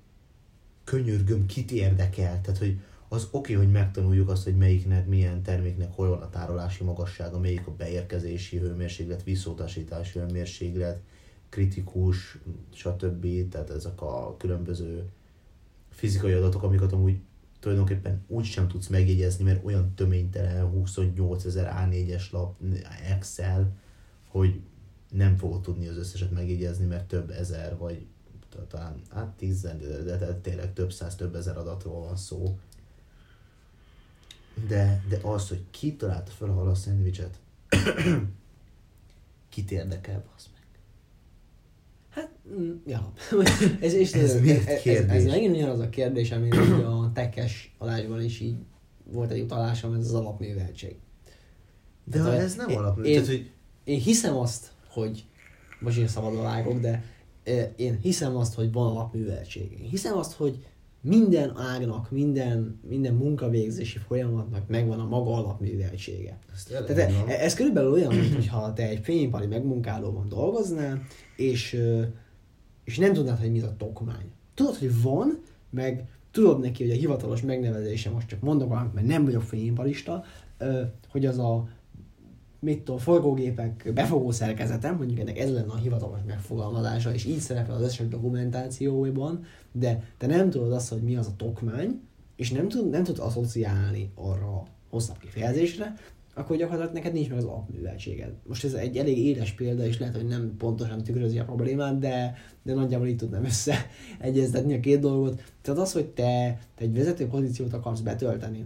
[0.84, 2.42] könyörgöm, kit érdekel?
[2.42, 2.80] Tehát, hogy
[3.10, 7.68] az oké, hogy megtanuljuk azt, hogy melyiknek, milyen terméknek hol van a tárolási magassága, melyik
[7.68, 11.02] a beérkezési hőmérséklet, visszautasítási hőmérséklet,
[11.50, 12.38] kritikus,
[12.74, 13.50] stb.
[13.50, 15.10] Tehát ezek a különböző
[15.90, 17.20] fizikai adatok, amiket amúgy
[17.60, 22.56] tulajdonképpen úgy sem tudsz megjegyezni, mert olyan töménytelen 28 ezer A4-es lap,
[23.10, 23.78] Excel,
[24.28, 24.62] hogy
[25.10, 28.06] nem fogod tudni az összeset megjegyezni, mert több ezer, vagy
[28.68, 32.58] talán hát tíz, de, de, de tényleg több száz, több ezer adatról van szó.
[34.68, 37.40] De, de az, hogy ki találta fel a halas szendvicset,
[39.50, 40.62] kit érdekel, basz meg.
[42.10, 43.12] Hát, mm, ja.
[43.82, 45.16] ez, és Ez ez, miért ez, ez, kérdés?
[45.16, 48.56] ez megint ugyanaz a kérdés, ami ugye a tekes adásban is így
[49.04, 50.96] volt egy utalásom, ez az alapműveltség.
[52.04, 53.00] De Tehát, ez nem én- alap.
[53.06, 53.52] én- hogy
[53.84, 55.26] Én hiszem azt, hogy,
[55.80, 57.04] most én szabadon vágok, de
[57.44, 59.72] eh, én hiszem azt, hogy van alapműveltség.
[59.82, 60.66] Én hiszem azt, hogy
[61.02, 66.40] minden ágnak, minden, minden munkavégzési folyamatnak megvan a maga alapműveltsége.
[66.70, 67.28] Tehát van.
[67.28, 71.02] ez körülbelül olyan, mint hogyha te egy fényipari megmunkálóban dolgoznál,
[71.36, 71.82] és,
[72.84, 74.32] és nem tudnád, hogy mi az a tokmány.
[74.54, 79.08] Tudod, hogy van, meg tudod neki, hogy a hivatalos megnevezése, most csak mondok valamit, mert
[79.08, 80.24] nem vagyok fényiparista,
[81.08, 81.68] hogy az a
[82.60, 87.76] mit tudom, forgógépek befogó szerkezetem, mondjuk ennek ez lenne a hivatalos megfogalmazása, és így szerepel
[87.76, 92.02] az összes dokumentációban, de te nem tudod azt, hogy mi az a tokmány,
[92.36, 95.94] és nem tud, nem tud asszociálni arra hosszabb kifejezésre,
[96.34, 98.34] akkor gyakorlatilag neked nincs meg az alapműveltséged.
[98.48, 102.36] Most ez egy elég éles példa, és lehet, hogy nem pontosan tükrözi a problémát, de,
[102.64, 105.42] de nagyjából így tudnám összeegyeztetni a két dolgot.
[105.62, 108.66] Tehát az, hogy te, te egy vezető pozíciót akarsz betölteni,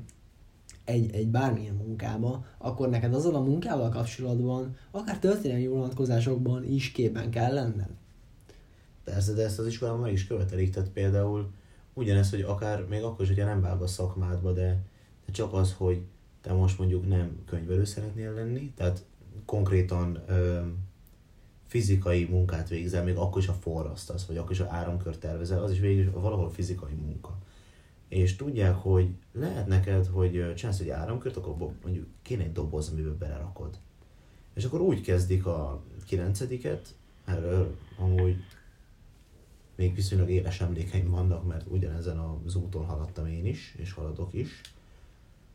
[0.83, 7.29] egy, egy bármilyen munkába, akkor neked azzal a munkával kapcsolatban, akár történelmi vonatkozásokban is képben
[7.29, 7.89] kell lenned.
[9.03, 11.51] Persze, de ezt az iskolában meg is követelik, tehát például
[11.93, 14.81] ugyanez, hogy akár még akkor is, hogyha nem vág a szakmádba, de,
[15.25, 16.01] de csak az, hogy
[16.41, 19.05] te most mondjuk nem könyvelő szeretnél lenni, tehát
[19.45, 20.61] konkrétan ö,
[21.67, 25.71] fizikai munkát végzel, még akkor is a forrasztasz, vagy akkor is a áramkört tervezel, az
[25.71, 27.37] is végül valahol fizikai munka.
[28.13, 33.17] És tudják, hogy lehet neked, hogy csinálsz egy áramkört, akkor mondjuk kéne egy doboz, amiben
[33.17, 33.77] belerakod.
[34.53, 36.95] És akkor úgy kezdik a kilencediket,
[37.25, 38.35] erről amúgy
[39.75, 44.61] még viszonylag éles emlékeim vannak, mert ugyanezen az úton haladtam én is, és haladok is,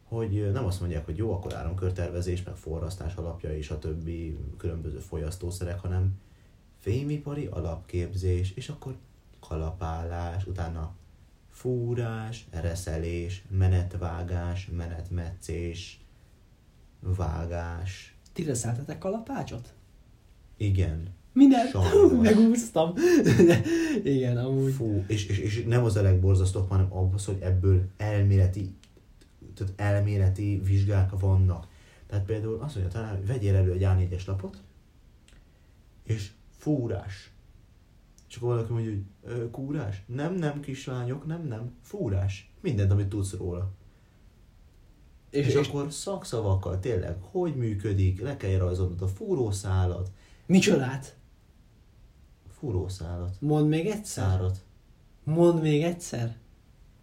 [0.04, 4.98] hogy nem azt mondják, hogy jó, akkor áramkörtervezés, meg forrasztás alapja és a többi különböző
[4.98, 6.20] folyasztószerek, hanem
[6.78, 8.96] fémipari alapképzés, és akkor
[9.40, 10.94] kalapálás, utána
[11.58, 16.00] fúrás, reszelés, menetvágás, menetmetszés,
[17.00, 18.16] vágás.
[18.32, 19.74] Ti reszeltetek kalapácsot?
[20.56, 21.08] Igen.
[21.32, 21.66] Minden.
[22.22, 22.94] Megúsztam.
[24.14, 24.72] igen, amúgy.
[24.72, 28.74] Fú, és, és, és nem az a legborzasztóbb, hanem az, hogy ebből elméleti,
[29.54, 31.66] tehát elméleti vizsgák vannak.
[32.06, 34.62] Tehát például azt mondja talán, hogy vegyél elő egy A4-es lapot,
[36.04, 37.30] és fúrás.
[38.28, 40.02] És akkor valaki mondja, hogy kúrás?
[40.06, 42.52] Nem, nem, kislányok, nem, nem, fúrás.
[42.60, 43.70] Mindent, amit tudsz róla.
[45.30, 50.10] És, és, és akkor szakszavakkal tényleg, hogy működik, le kell rajzolnod a fúrószálat.
[50.46, 51.16] Micsodát?
[52.50, 53.36] Fúrószálat.
[53.40, 54.24] Mondd még egyszer.
[54.24, 54.64] Szárat.
[55.24, 56.36] Mondd még egyszer.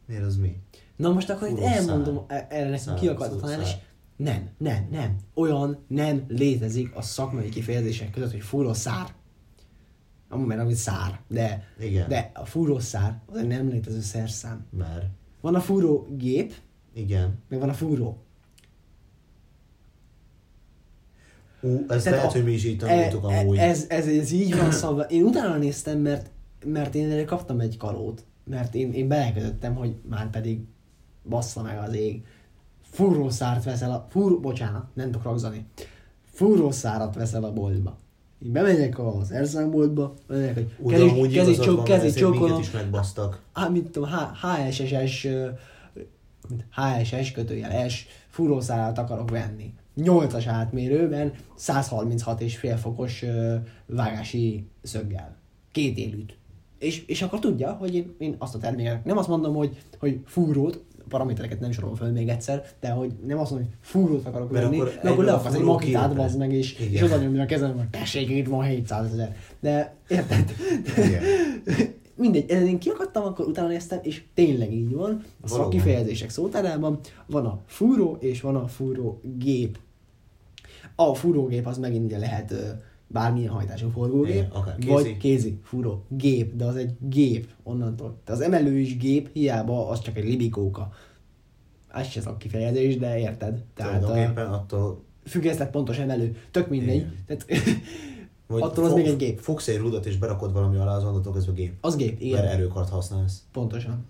[0.05, 0.57] Miért az mi?
[0.95, 3.75] Na most akkor itt elmondom e- erre nekem ki akart talán, és
[4.15, 5.17] nem, nem, nem.
[5.33, 9.13] Olyan nem létezik a szakmai kifejezések között, hogy fúrószár.
[10.29, 12.07] Amúgy mert amit szár, de, Igen.
[12.09, 14.65] de a fúrószár az egy nem létező szerszám.
[14.77, 15.05] Mert.
[15.41, 16.53] Van a fúró gép,
[16.93, 17.39] Igen.
[17.49, 18.17] meg van a fúró.
[21.61, 23.57] Ú, ez lehet, a- hogy mi is így e, tanultuk e, amúgy.
[23.57, 25.01] ez, ez, ez, így van szabva.
[25.01, 26.29] Én utána néztem, mert,
[26.65, 28.25] mert én erre kaptam egy karót.
[28.43, 30.59] Mert én, én belekötöttem, hogy már pedig
[31.29, 32.23] bassza meg az ég.
[32.81, 34.07] Fúrószárt veszel a...
[34.09, 35.65] Fúró, bocsánat, nem tudok ragzani.
[36.31, 37.97] Fúrószárat veszel a boltba.
[38.39, 42.59] Én bemegyek az erszámboltba, mondják, hogy kezét, igazad csók, minket csókolom.
[42.59, 43.41] is megbasztak.
[43.53, 45.49] Á, mit tudom, H- HSSS, ö,
[46.71, 49.73] HSS kötőjel S fúrószálat akarok venni.
[49.97, 55.35] 8-as átmérőben 136 és fél fokos ö, vágási szöggel.
[55.71, 56.37] Két élőt.
[56.79, 60.19] És, és akkor tudja, hogy én, én azt a terméket, nem azt mondom, hogy, hogy
[60.25, 64.51] fúrót, paramétereket nem sorolom föl még egyszer, de hogy nem azt mondom, hogy fúrót akarok
[64.51, 67.03] Mert venni, akkor de akkor le akarsz egy makitát, bazd meg, és, és Igen.
[67.03, 69.35] oda nyomja a kezem, hogy tessék, itt van 700 ezer.
[69.59, 70.53] De érted?
[70.97, 71.23] Igen.
[72.17, 75.09] Mindegy, ezen én kiakadtam, akkor utána néztem, és tényleg így van.
[75.41, 75.71] A Valóban.
[75.71, 79.77] szakkifejezések szótárában van a fúró, és van a fúró gép.
[80.95, 82.55] A fúrógép az megint ugye lehet
[83.07, 84.91] bármilyen hajtású forgógép, Igen, akár kézi.
[84.91, 88.17] vagy kézi, fúró, gép, de az egy gép onnantól.
[88.25, 90.91] De az emelő is gép, hiába az csak egy libikóka.
[91.93, 93.63] Ez se szakkifejezés, de érted?
[93.73, 96.95] Tehát a Tulajdonképpen attól, függesztett pontos emelő, tök mindegy.
[96.95, 97.13] Igen.
[97.25, 97.45] Tehát,
[98.47, 99.39] hogy Attól az fog- még egy gép.
[99.39, 101.73] Fogsz egy rudat és berakod valami alá, az onnantól kezdve gép.
[101.81, 102.43] az gép, igen.
[102.43, 103.43] Mert erőkart használsz.
[103.51, 104.05] Pontosan.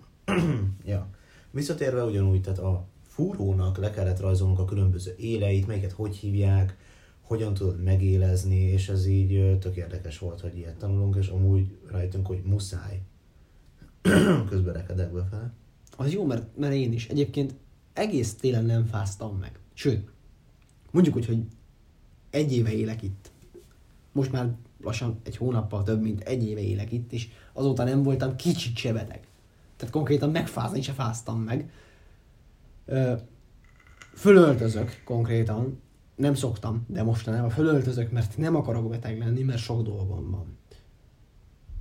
[0.84, 1.06] Ja.
[1.50, 6.76] Visszatérve ugyanúgy, tehát a fúrónak le kellett rajzolnunk a különböző éleit, melyiket hogy hívják,
[7.26, 12.26] hogyan tudod megélezni, és ez így tök érdekes volt, hogy ilyet tanulunk, és amúgy rájöttünk,
[12.26, 13.02] hogy muszáj.
[14.50, 15.52] Közben rekedek befele.
[15.96, 17.08] Az jó, mert, mert én is.
[17.08, 17.54] Egyébként
[17.92, 19.58] egész télen nem fáztam meg.
[19.72, 20.08] Sőt,
[20.90, 21.44] mondjuk úgy, hogy
[22.30, 23.30] egy éve élek itt.
[24.12, 28.36] Most már lassan egy hónappal több, mint egy éve élek itt, és azóta nem voltam
[28.36, 29.26] kicsit se beteg.
[29.76, 31.70] Tehát konkrétan megfázni se fáztam meg.
[32.84, 33.12] Ö,
[34.14, 35.80] fölöltözök konkrétan,
[36.16, 40.58] nem szoktam, de mostanában fölöltözök, mert nem akarok beteg lenni, mert sok dolgom van.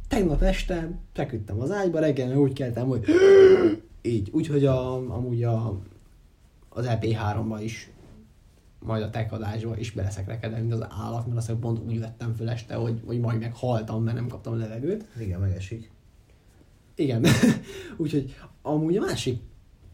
[0.07, 3.05] Tegnap este feküdtem az ágyba, reggel úgy keltem, hogy
[4.01, 5.81] így, úgyhogy a, amúgy a,
[6.69, 7.89] az EP3-ba is,
[8.79, 12.33] majd a tech adásba is beleszek rekedni, mint az állat, mert azt pont úgy vettem
[12.33, 15.05] föl este, hogy, hogy majd meghaltam, mert nem kaptam levegőt.
[15.19, 15.91] Igen, megesik.
[16.95, 17.25] Igen.
[17.97, 19.41] Úgyhogy amúgy a másik,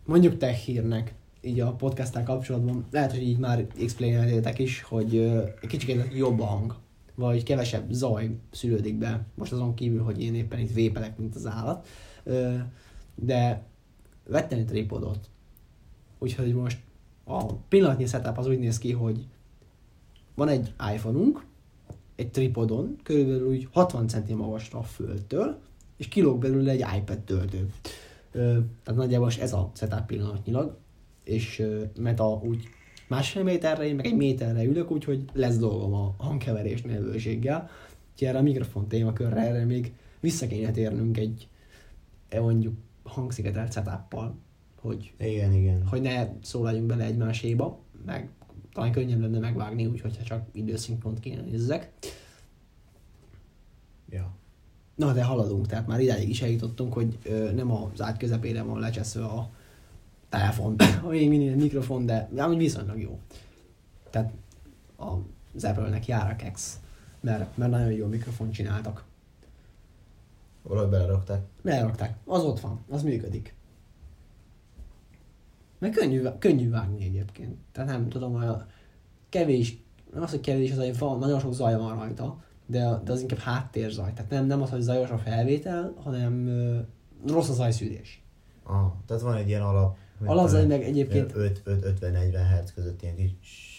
[0.06, 5.18] mondjuk tech hírnek, így a podcasttel kapcsolatban, lehet, hogy így már explaineltétek is, hogy
[5.62, 6.76] egy kicsit jobb a hang,
[7.16, 11.48] vagy kevesebb zaj szülődik be, most azon kívül, hogy én éppen itt vépelek, mint az
[11.48, 11.88] állat,
[13.16, 13.64] de
[14.28, 15.30] vettem egy tripodot,
[16.20, 16.80] úgyhogy most
[17.24, 19.28] a pillanatnyi setup az úgy néz ki, hogy
[20.36, 21.46] van egy iPhone-unk,
[22.16, 25.60] egy tripodon, körülbelül úgy 60 cm magasra a földtől,
[25.98, 27.72] és kilóg belőle egy iPad töltő.
[28.32, 30.78] Tehát nagyjából ez a setup pillanatnyilag,
[31.32, 31.64] és
[32.00, 32.64] mert a, úgy
[33.08, 37.70] másfél méterre, én meg egy méterre ülök, úgyhogy lesz dolgom a hangkeverés nevőséggel.
[38.12, 41.48] Úgyhogy erre a mikrofon témakörre, erre még vissza kéne térnünk egy
[42.30, 44.16] e, mondjuk hangszigetelt setup
[44.82, 45.88] hogy, Igen, igen.
[45.88, 48.30] hogy ne szólaljunk bele egymáséba, meg
[48.74, 51.92] talán könnyebb lenne megvágni, úgyhogy ha csak időszinkront kéne nézzek.
[54.10, 54.34] Ja.
[54.96, 58.80] Na, de haladunk, tehát már idáig is eljutottunk, hogy ö, nem az ágy közepére van
[58.80, 59.50] lecseszve a
[60.32, 60.76] telefon,
[61.10, 63.20] még mindig mikrofon, de amúgy viszonylag jó.
[64.10, 64.32] Tehát
[65.54, 66.80] az Apple-nek jár a kex,
[67.20, 69.04] mert, mert nagyon jó mikrofon csináltak.
[70.62, 71.42] Valahogy belerakták.
[71.62, 73.56] Belerakták, az ott van, az működik.
[75.80, 77.58] Meg könnyű, könnyű vágni egyébként.
[77.72, 78.68] Tehát nem tudom, hogy a
[79.30, 79.78] kevés,
[80.14, 83.22] nem az, hogy kevés, az, hogy van, nagyon sok zaj van rajta, de, de az
[83.22, 84.14] inkább háttérzaj.
[84.14, 86.80] Tehát nem, nem az, hogy zajos a felvétel, hanem ö,
[87.28, 88.24] rossz a zajszűrés.
[88.64, 89.98] Ah, tehát van egy ilyen alap.
[90.26, 93.70] Alapzaj meg egyébként 5-50-40 Hz között ilyen kis...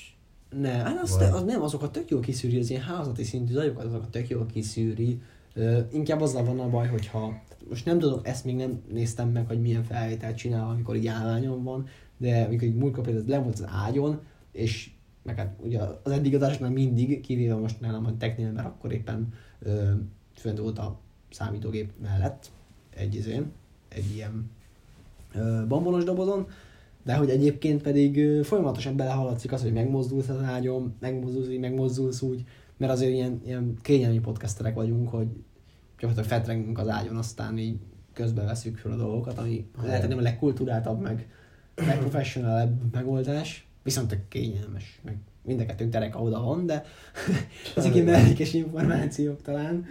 [0.61, 3.85] Ne, hát az, Vagy- az nem, azokat tök jól kiszűri, az ilyen házati szintű zajokat,
[3.85, 5.21] azokat tök jól kiszűri.
[5.55, 9.47] Ö, inkább azzal van a baj, hogyha most nem tudom, ezt még nem néztem meg,
[9.47, 13.59] hogy milyen felvételt csinál, amikor így állványon van, de amikor így múltkor például le volt
[13.59, 14.21] az ágyon,
[14.53, 14.91] és
[15.23, 19.33] meg hát ugye az eddig adásoknál mindig, kivéve most nálam a technél, mert akkor éppen
[19.59, 19.93] ö,
[20.35, 21.01] fönt volt a
[21.31, 22.51] számítógép mellett
[22.91, 23.53] egy izén,
[23.89, 24.51] egy ilyen
[25.69, 26.47] bambonos dobozon,
[27.05, 32.45] de hogy egyébként pedig folyamatosan belehaladszik az, hogy megmozdulsz az ágyon, megmozdulsz így, megmozdulsz úgy,
[32.77, 35.27] mert azért ilyen, ilyen kényelmi podcasterek vagyunk, hogy
[35.99, 37.77] gyakorlatilag fetrengünk az ágyon, aztán így
[38.13, 41.29] közben veszük fel a dolgokat, ami lehet, hogy nem a legkulturáltabb, meg
[41.75, 46.85] legprofessionálebb megoldás, viszont tök kényelmes, meg mind a kettőnk dereka oda van, de
[47.77, 49.85] ezek ilyen mellékes információk talán.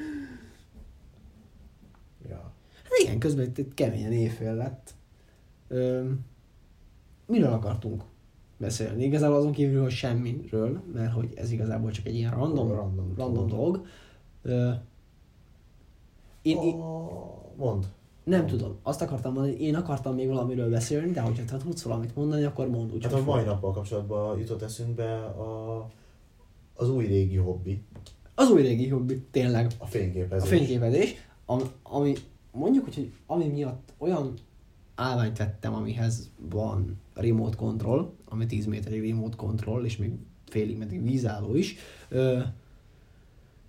[2.30, 2.54] Ja.
[2.84, 4.94] Hát igen, közben itt, itt keményen éjfél lett.
[7.26, 8.04] Miről akartunk
[8.58, 9.04] beszélni?
[9.04, 13.48] Igazából azon kívül, hogy semmiről, mert hogy ez igazából csak egy ilyen random, Random random
[13.48, 13.86] dolog.
[16.42, 16.76] én, én,
[17.56, 17.86] mond.
[18.24, 22.16] nem tudom, azt akartam mondani, én akartam még valamiről beszélni, de hogyha te tudsz valamit
[22.16, 22.86] mondani, akkor mondd.
[22.94, 25.88] Úgyhogy Hát a mai nappal kapcsolatban jutott eszünkbe a,
[26.76, 27.84] az új régi hobbi,
[28.36, 29.72] Az új régi hobbi, tényleg.
[29.78, 30.52] a fényképezés.
[30.52, 32.14] A fényképezés, ami, ami
[32.52, 34.34] mondjuk, úgy, hogy ami miatt olyan
[34.96, 40.12] állványt vettem, amihez van remote control, ami 10 méterig remote control, és még
[40.46, 41.76] félig meddig vízálló is.
[42.10, 42.40] Ö,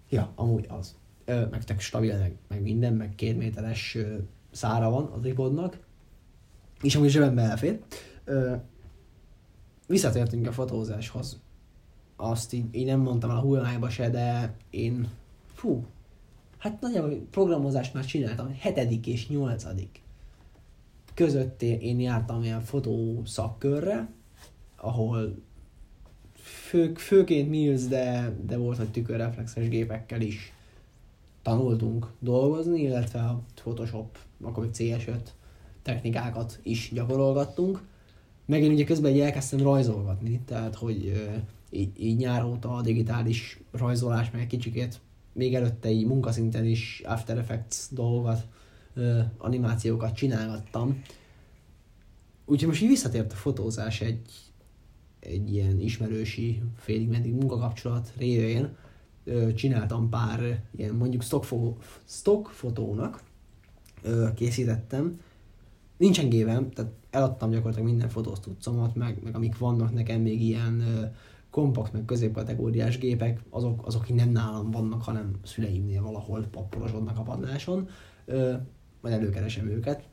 [0.08, 0.96] ja, amúgy az.
[1.24, 4.16] Ö, meg tök stabil, meg, meg minden, meg két méteres ö,
[4.50, 5.78] szára van a tripodnak,
[6.82, 7.80] és amúgy zsebembe elfér.
[8.24, 8.54] Ö,
[9.86, 11.40] visszatértünk a fotózáshoz.
[12.16, 15.08] Azt így, így nem mondtam el a hullájba se, de én,
[15.54, 15.84] fú,
[16.58, 20.01] hát nagyjából programozást már csináltam, hetedik és nyolcadik
[21.14, 24.12] között én, jártam ilyen fotó szakkörre,
[24.76, 25.42] ahol
[26.34, 30.52] fő, főként Mills, de, de volt, hogy tükörreflexes gépekkel is
[31.42, 35.20] tanultunk dolgozni, illetve a Photoshop, akkor még CS5
[35.82, 37.82] technikákat is gyakorolgattunk.
[38.46, 41.12] Meg én ugye közben így elkezdtem rajzolgatni, tehát hogy
[41.70, 45.00] így, így nyár óta a digitális rajzolás, meg egy kicsikét
[45.32, 48.46] még előtte így munkaszinten is After Effects dolgokat,
[49.36, 51.02] animációkat csinálgattam.
[52.44, 54.30] Úgyhogy most így visszatért a fotózás egy,
[55.20, 58.76] egy ilyen ismerősi, félig meddig munkakapcsolat révén.
[59.54, 61.46] Csináltam pár ilyen mondjuk stock,
[62.04, 63.22] stock fotónak,
[64.34, 65.20] készítettem.
[65.96, 70.82] Nincsen gépem, tehát eladtam gyakorlatilag minden fotóztucomat, meg, meg amik vannak nekem még ilyen
[71.50, 77.22] kompakt, meg középkategóriás gépek, azok, azok így nem nálam vannak, hanem szüleimnél valahol pappolosodnak a
[77.22, 77.88] padláson
[79.02, 80.08] majd előkeresem őket.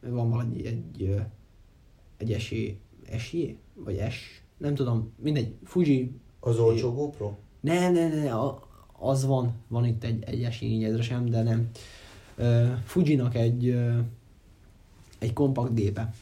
[0.00, 1.16] Van valami egy,
[2.16, 3.56] egy esély, esély?
[3.74, 4.42] Vagy es?
[4.56, 6.12] Nem tudom, mindegy, Fuji.
[6.40, 7.36] Az olcsó GoPro?
[7.60, 8.32] Ne, ne, ne,
[8.98, 11.70] az van, van itt egy, egy esély sem, de nem.
[12.38, 13.98] Uh, Fujinak egy, uh,
[15.18, 16.14] egy kompakt gépe.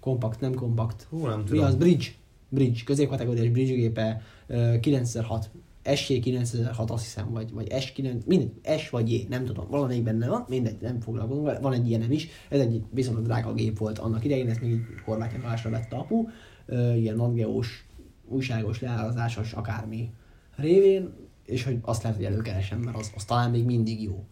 [0.00, 1.06] Kompakt, nem kompakt.
[1.10, 1.60] Hú, nem tudom.
[1.60, 1.76] Mi az?
[1.76, 2.06] Bridge.
[2.48, 5.44] Bridge, középkategóriás bridge gépe, uh, 9x6
[5.84, 10.44] SJ906 azt hiszem, vagy, vagy S9, mindegy, S vagy J, nem tudom, valamelyik benne van,
[10.48, 14.48] mindegy, nem foglalkozunk van egy ilyenem is, ez egy viszonylag drága gép volt annak idején,
[14.48, 16.26] ezt még így horvátja másra vette apu,
[16.66, 17.86] ö, ilyen nagygeós,
[18.28, 20.10] újságos, leárazásos, akármi
[20.56, 21.12] révén,
[21.44, 24.24] és hogy azt lehet, hogy előkeresem, mert az, az talán még mindig jó.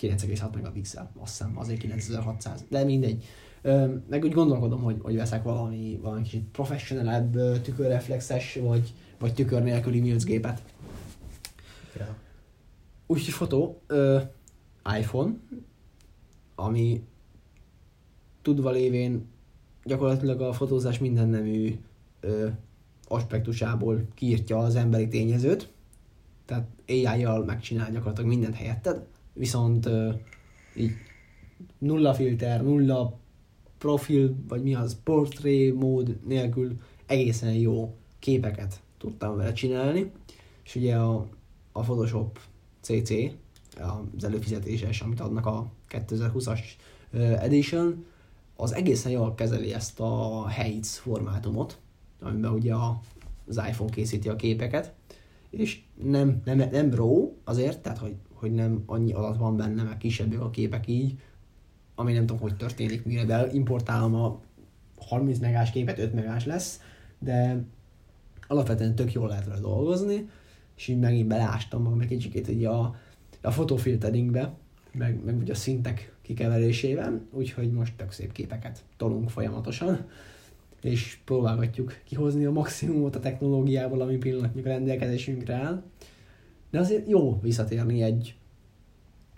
[0.00, 3.24] 9,6 megapixel, azt hiszem, azért 9600, de mindegy.
[3.62, 9.62] Ö, meg úgy gondolkodom, hogy, hogy veszek valami, valami kicsit professionalabb tükörreflexes, vagy, vagy tükör
[9.62, 10.62] nélküli Mills gépet.
[11.96, 12.16] Ja.
[13.06, 14.20] Úgyhogy fotó, ö,
[14.98, 15.34] iPhone,
[16.54, 17.04] ami
[18.42, 19.26] tudva lévén
[19.84, 21.78] gyakorlatilag a fotózás minden nemű
[23.08, 25.68] aspektusából kiírtja az emberi tényezőt,
[26.44, 30.12] tehát AI-jal megcsinál gyakorlatilag mindent helyetted, viszont ö,
[30.76, 30.92] így
[31.78, 33.18] nulla filter, nulla
[33.78, 40.12] profil, vagy mi az, portré mód nélkül egészen jó képeket tudtam vele csinálni,
[40.64, 41.26] és ugye a,
[41.78, 42.38] a Photoshop
[42.80, 43.10] CC,
[44.16, 46.60] az előfizetéses, amit adnak a 2020-as
[47.10, 48.04] ö, edition,
[48.56, 51.78] az egészen jól kezeli ezt a Heights formátumot,
[52.20, 53.00] amiben ugye a,
[53.48, 54.94] az iPhone készíti a képeket,
[55.50, 59.96] és nem, nem, nem RAW azért, tehát hogy, hogy nem annyi adat van benne, meg
[59.96, 61.18] kisebbek a képek így,
[61.94, 64.40] ami nem tudom, hogy történik, mire beimportálom a
[64.98, 66.80] 30 megás képet, 5 megás lesz,
[67.18, 67.64] de
[68.46, 70.28] alapvetően tök jól lehet vele dolgozni,
[70.78, 72.96] és így megint beleástam magam egy kicsikét így a,
[73.42, 74.54] a fotofilteringbe,
[74.92, 80.06] meg, meg ugye a szintek kikeverésével, úgyhogy most tök szép képeket tolunk folyamatosan,
[80.82, 85.82] és próbálgatjuk kihozni a maximumot a technológiából, ami pillanatnyilag a rendelkezésünkre áll.
[86.70, 88.36] De azért jó visszatérni egy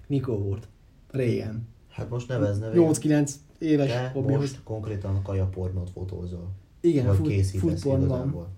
[0.06, 0.68] mikor volt?
[1.10, 1.68] Régen.
[1.88, 2.82] Hát most nevez nevén.
[2.92, 4.40] 8-9 éves De hobbihoz.
[4.40, 6.50] most konkrétan kajapornót fotózol.
[6.80, 8.18] Igen, vagy food, készítesz food porn van.
[8.18, 8.48] igazából.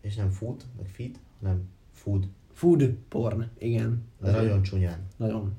[0.00, 2.28] És nem food, meg fit, hanem food.
[2.52, 4.04] Food porn, igen.
[4.20, 5.06] De nagyon csúnyán.
[5.16, 5.52] Nagyon.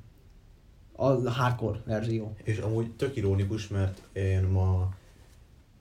[0.91, 2.35] A hardcore verzió.
[2.43, 4.93] És amúgy tök ironikus, mert én ma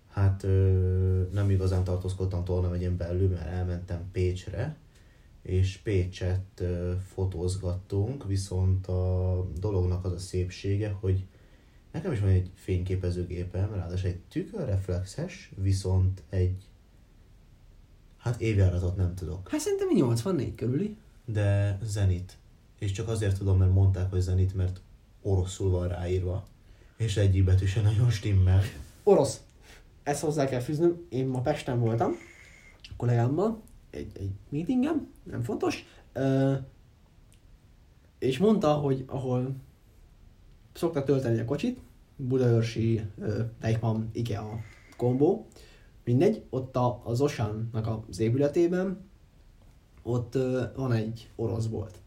[0.09, 4.77] hát ö, nem igazán tartózkodtam Tolna megyén belül, mert elmentem Pécsre,
[5.43, 11.25] és Pécset ö, fotózgattunk, viszont a dolognak az a szépsége, hogy
[11.93, 16.69] nekem is van egy fényképezőgépem, ráadásul egy tükörreflexes, viszont egy
[18.19, 20.97] hát évjáratot nem tudok, Hát szerintem 84 körüli.
[21.25, 22.37] de Zenit.
[22.79, 24.81] És csak azért tudom, mert mondták, hogy Zenit, mert
[25.23, 26.47] oroszul van ráírva,
[26.97, 28.63] és egyik betű se nagyon stimmel.
[29.03, 29.41] Orosz.
[30.03, 31.07] Ezt hozzá kell fűznöm.
[31.09, 32.13] Én ma Pesten voltam,
[32.97, 36.55] kollégámmal, egy, egy meetingem, nem fontos, ö,
[38.19, 39.55] és mondta, hogy ahol
[40.73, 41.79] szokta tölteni a kocsit,
[42.17, 43.03] Budaörsi,
[43.61, 44.61] Deichmann, IKEA
[44.97, 45.47] kombó,
[46.09, 49.09] mindegy, ott a, az Osannak az épületében,
[50.03, 51.99] ott ö, van egy orosz bolt.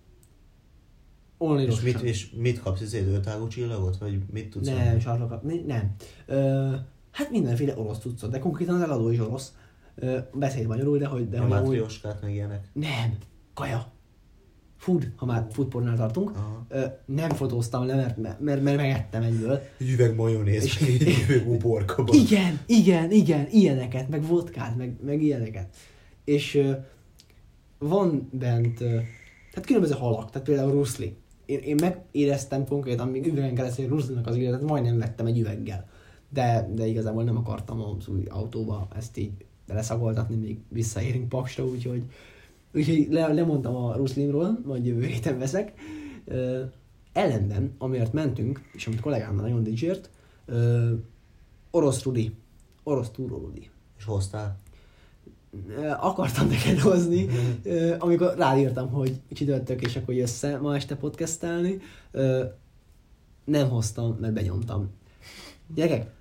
[1.38, 3.98] Only És mit, és mit kapsz, ezért ötágú csillagot?
[3.98, 5.96] Vagy mit tudsz Nem, sarlokat, ne- nem.
[6.26, 6.70] Ö,
[7.12, 9.56] hát mindenféle orosz tudszod, de konkrétan az eladó is orosz.
[9.96, 11.30] Ö, beszél magyarul, de hogy...
[11.30, 11.50] De De hogy.
[11.50, 12.70] Matrioskát meg ilyenek?
[12.74, 13.18] Nem,
[13.54, 13.92] kaja.
[14.82, 16.30] Food, ha már foodpornál tartunk.
[16.30, 16.66] Aha.
[16.70, 19.62] Ö, nem fotóztam le, mert, mert, mert megettem egyből.
[19.78, 22.14] Egy üveg majonéz, És- egy üveg uborkaba.
[22.14, 25.76] Igen, igen, igen, ilyeneket, meg vodkát, meg, meg ilyeneket.
[26.24, 26.72] És ö,
[27.78, 28.86] van bent, ö,
[29.52, 31.16] tehát különböző halak, tehát például ruszli.
[31.46, 35.90] Én, én megéreztem konkrétan, még üvegen keresztül, ruszlinak az életet majdnem vettem egy üveggel.
[36.30, 39.32] De, de igazából nem akartam az új autóba ezt így
[39.68, 42.04] beleszagoltatni, még visszaérünk Paksra, úgyhogy,
[42.74, 45.74] úgyhogy le, lemondtam a ruszlimról, majd jövő héten veszek.
[46.26, 46.64] Ö,
[47.14, 50.10] ellenben, amiért mentünk, és amit kollégámmal nagyon dicsért,
[50.46, 50.94] ö,
[51.72, 52.36] orosz Rudi,
[52.84, 53.70] orosz túró Rudi.
[53.98, 54.58] És hoztál?
[56.00, 57.28] Akartam neked hozni,
[57.64, 61.78] ö, amikor ráírtam, hogy csütörtök, és akkor jössz ma este podcastelni.
[63.46, 64.90] Nem hoztam, mert benyomtam.
[65.76, 66.12] Gyerekek,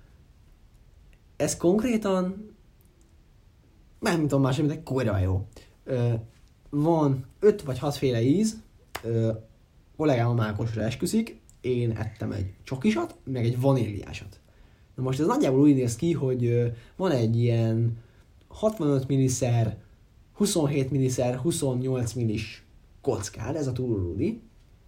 [1.35, 2.51] ez konkrétan
[3.99, 5.47] nem tudom más, mint egy kurva jó.
[6.71, 8.61] Van öt vagy hatféle íz,
[9.03, 9.31] Ö,
[9.97, 14.39] kollégám a mákosra esküszik, én ettem egy csokisat, meg egy vaníliásat.
[14.95, 17.97] Na most ez nagyjából úgy néz ki, hogy ö, van egy ilyen
[18.47, 19.77] 65 milliszer,
[20.33, 22.65] 27 milliszer, 28 millis
[23.01, 24.41] kockád, ez a túlrudi.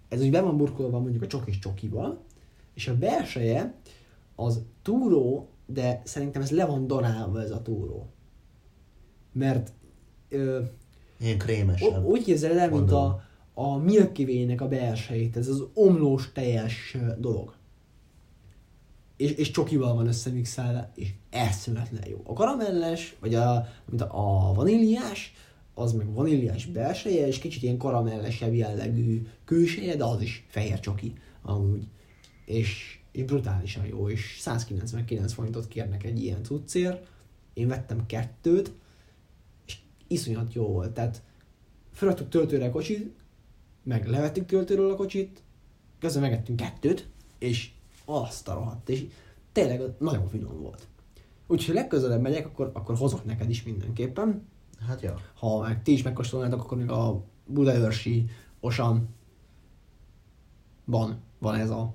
[0.10, 2.24] Ez úgy be van burkolva mondjuk a csokis csokival,
[2.74, 3.76] és a belseje
[4.36, 8.10] az túró, de szerintem ez le van donálva ez a túró.
[9.32, 9.72] Mert
[10.30, 10.62] ö,
[11.24, 12.06] Ilyen krémesebb.
[12.06, 17.54] úgy képzeled el, mint a, a Milky Way-nek a belsejét, ez az omlós teljes dolog.
[19.18, 22.22] És, és csokival van összemixelve, és eszméletlen jó.
[22.24, 25.34] A karamelles, vagy a, mint a, a vaníliás,
[25.74, 31.14] az meg vaníliás belseje, és kicsit ilyen karamellesebb jellegű külseje, de az is fehér csoki,
[31.42, 31.88] amúgy.
[32.46, 37.08] És, és brutálisan jó, és 199 forintot kérnek egy ilyen cuccért.
[37.54, 38.72] Én vettem kettőt,
[40.14, 40.92] iszonyat jó volt.
[40.92, 41.22] Tehát
[41.92, 43.14] felraktuk töltőre a kocsit,
[43.84, 45.44] meg levettük töltőről a kocsit,
[46.00, 47.08] közben megettünk kettőt,
[47.38, 47.72] és
[48.06, 49.06] azt a rohadt, és
[49.52, 50.88] tényleg nagyon finom volt.
[51.48, 54.48] Úgyhogy legközelebb megyek, akkor, akkor hozok neked is mindenképpen.
[54.88, 55.20] Hát ja.
[55.34, 58.26] Ha meg ti is megkóstolnátok, akkor még a Budaörsi
[58.60, 59.10] Osan
[60.86, 61.94] van, van ez a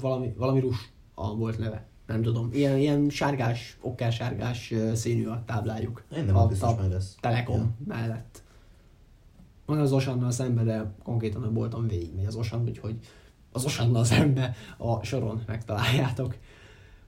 [0.00, 1.89] valami, valami rus a volt neve.
[2.10, 2.48] Nem tudom.
[2.52, 6.04] Ilyen, ilyen sárgás, okkás-sárgás ö, színű a táblájuk.
[6.16, 7.16] Én nem a, biztos, a lesz.
[7.20, 7.74] Telekom Ja.
[7.86, 8.42] mellett.
[9.66, 12.94] Van az Osannal szemben, de konkrétan a bolton végigmegy az Osan, úgyhogy
[13.52, 16.36] az Osannal szemben a soron megtaláljátok.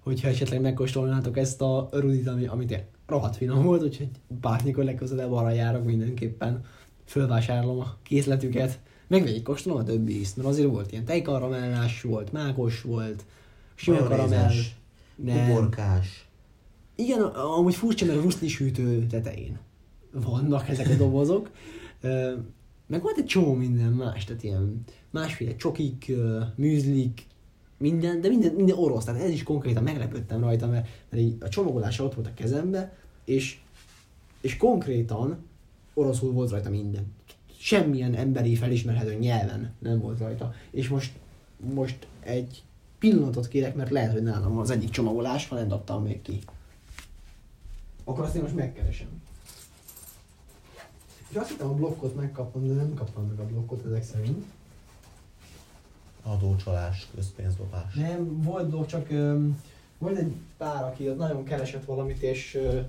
[0.02, 4.08] Hogyha esetleg megkóstolnátok ezt a rudit, ami, amit rohadt finom volt, úgyhogy
[4.40, 6.64] bármikor legközelebb arra járok mindenképpen.
[7.04, 12.82] Fölvásárolom a készletüket, meg végigkóstolom a többi ízt, mert azért volt ilyen tejkaramellás, volt mákos,
[12.82, 13.24] volt,
[13.74, 14.50] sima karamell.
[15.16, 15.50] Nem.
[15.50, 16.28] Uborkás.
[16.94, 19.58] Igen, amúgy furcsa, mert a ruszli sütő tetején
[20.12, 21.50] vannak ezek a dobozok.
[22.86, 26.12] Meg volt egy csomó minden más, tehát ilyen másféle csokik,
[26.54, 27.26] műzlik,
[27.76, 31.48] minden, de minden, minden orosz, tehát ez is konkrétan meglepődtem rajta, mert, mert így a
[31.48, 33.60] csomagolása ott volt a kezembe, és,
[34.40, 35.38] és konkrétan
[35.94, 37.12] oroszul volt rajta minden.
[37.58, 40.54] Semmilyen emberi felismerhető nyelven nem volt rajta.
[40.70, 41.12] És most,
[41.74, 42.62] most egy
[43.02, 46.38] pillanatot kérek, mert lehet, hogy nálam az egyik csomagolás, ha nem dobtam még ki.
[48.04, 49.22] Akkor azt én most megkeresem.
[51.28, 54.44] És azt hittem a blokkot megkapom, de nem kaptam meg a blokkot ezek szerint.
[56.22, 57.94] Adócsalás, közpénzdobás.
[57.94, 59.62] Nem, volt csak öm,
[59.98, 62.80] volt egy pár, aki ott nagyon keresett valamit, és ö,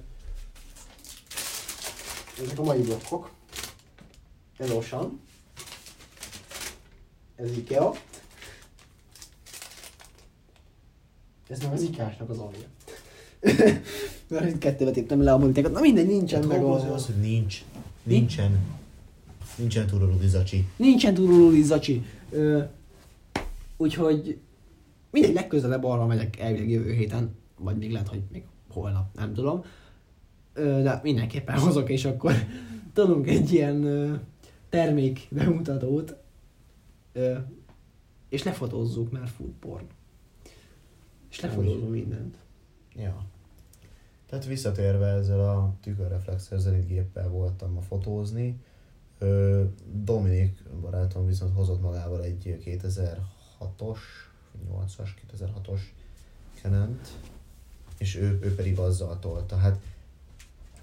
[2.43, 3.31] ezek a mai blokkok.
[4.57, 5.19] Ez Osan.
[7.35, 7.93] Ez Ikea.
[11.47, 12.67] Ez meg az Ikásnak az alja.
[14.29, 15.71] Mert itt kettőbe téptem le a borítékot.
[15.71, 16.93] Na mindegy, nincsen Hát meg hol a...
[16.93, 17.63] az, hogy nincs.
[18.03, 18.59] Nincsen.
[19.57, 20.67] Nincsen túrolódi zacsi.
[20.75, 22.05] Nincsen turulóli zacsi.
[22.29, 22.61] Ö,
[23.77, 24.39] úgyhogy
[25.11, 29.63] mindegy, legközelebb arra megyek elvileg jövő héten, vagy még lehet, hogy még holnap, nem tudom.
[30.53, 32.33] Ö, de mindenképpen hozok, és akkor
[32.93, 34.13] tudunk egy ilyen ö,
[34.69, 36.15] termék bemutatót,
[37.13, 37.33] ö,
[38.29, 39.85] és lefotózzuk, mert food porn.
[41.33, 42.37] És lefotózzuk mindent.
[42.95, 43.25] Ja.
[44.25, 48.59] Tehát visszatérve ezzel a tükörreflexer zenit géppel voltam ma fotózni.
[49.91, 53.97] Dominik barátom viszont hozott magával egy 2006-os,
[54.71, 55.79] 8-as, 2006-os
[56.61, 57.07] Canon-t,
[57.97, 59.55] és ő, ő pedig azzal tolta.
[59.55, 59.79] Hát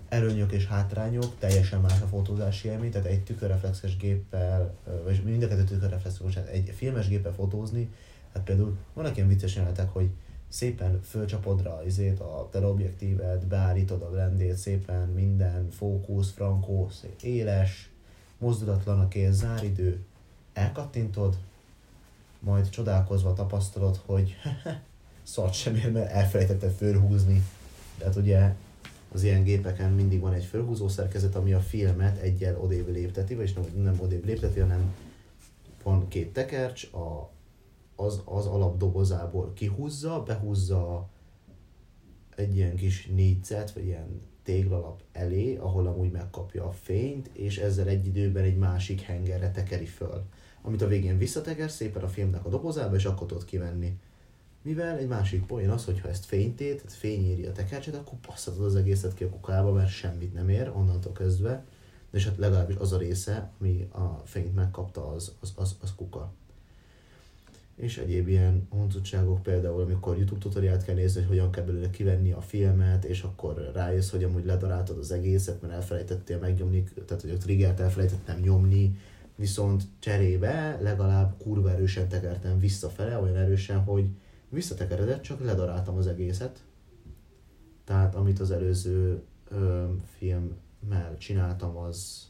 [0.08, 4.74] előnyök és hátrányok, teljesen más a fotózási élmény, tehát egy tükörreflexes géppel,
[5.04, 7.88] vagy mind a kettő tükörreflexes, bocsánat, egy filmes géppel fotózni,
[8.32, 10.10] hát például vannak ilyen vicces jelenetek, hogy
[10.50, 17.90] szépen fölcsapod rá izét, a teleobjektívet, beállítod a blendét, szépen minden, fókusz, frankó, szép, éles,
[18.38, 20.04] mozdulatlan a kéz, záridő,
[20.52, 21.38] elkattintod,
[22.38, 24.36] majd csodálkozva tapasztalod, hogy
[25.22, 27.42] szart sem ér, mert elfelejtetted fölhúzni.
[27.98, 28.54] Tehát ugye
[29.12, 33.52] az ilyen gépeken mindig van egy fölhúzó szerkezet, ami a filmet egyel odébb lépteti, vagyis
[33.52, 34.94] nem, nem odébb lépteti, hanem
[35.82, 37.30] van két tekercs, a,
[38.00, 41.08] az, az alapdobozából kihúzza, behúzza
[42.36, 47.88] egy ilyen kis négyzet, vagy ilyen téglalap elé, ahol amúgy megkapja a fényt, és ezzel
[47.88, 50.24] egy időben egy másik hengerre tekeri föl.
[50.62, 53.98] Amit a végén visszateker szépen a filmnek a dobozába, és akkor tudod kivenni.
[54.62, 58.18] Mivel egy másik poén az, hogy ha ezt fénytét, tehát fény éri a tekercset, akkor
[58.26, 61.64] passzatod az egészet ki a kukába, mert semmit nem ér onnantól kezdve.
[62.12, 66.32] És hát legalábbis az a része, ami a fényt megkapta, az, az, az, az kuka
[67.80, 72.32] és egyéb ilyen honcutságok, például amikor YouTube tutoriát kell nézni, hogy hogyan kell belőle kivenni
[72.32, 77.30] a filmet, és akkor rájössz, hogy amúgy ledaráltad az egészet, mert elfelejtettél megnyomni, tehát hogy
[77.30, 78.96] a triggert elfelejtettem nyomni,
[79.36, 84.04] viszont cserébe legalább kurva erősen tekertem visszafele, olyan erősen, hogy
[84.48, 86.64] visszatekeredett, csak ledaráltam az egészet.
[87.84, 89.84] Tehát amit az előző ö,
[90.18, 92.28] filmmel csináltam, az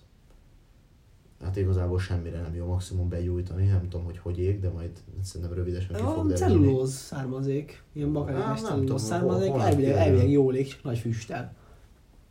[1.43, 4.91] hát igazából semmire nem jó, maximum begyújtani, nem tudom, hogy hogy ég, de majd
[5.23, 10.83] szerintem rövidesen ki fog cellulóz származék, ilyen nem cellulóz származék, elvileg, elvileg jól ég, csak
[10.83, 11.55] nagy füsttel.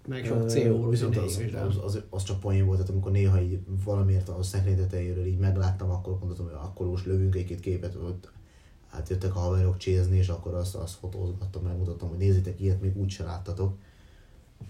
[0.07, 3.60] Meg sok CO-ról Viszont az, az, az, az, csak poén volt, tehát amikor néha így
[3.84, 8.32] valamiért a szekrény tetejéről így megláttam, akkor mondtam, hogy akkor most lövünk egy-két képet, ott
[8.89, 13.24] átjöttek a haverok csézni, és akkor azt, azt fotózgattam, megmutattam, hogy nézzétek, ilyet még úgyse
[13.24, 13.78] láttatok.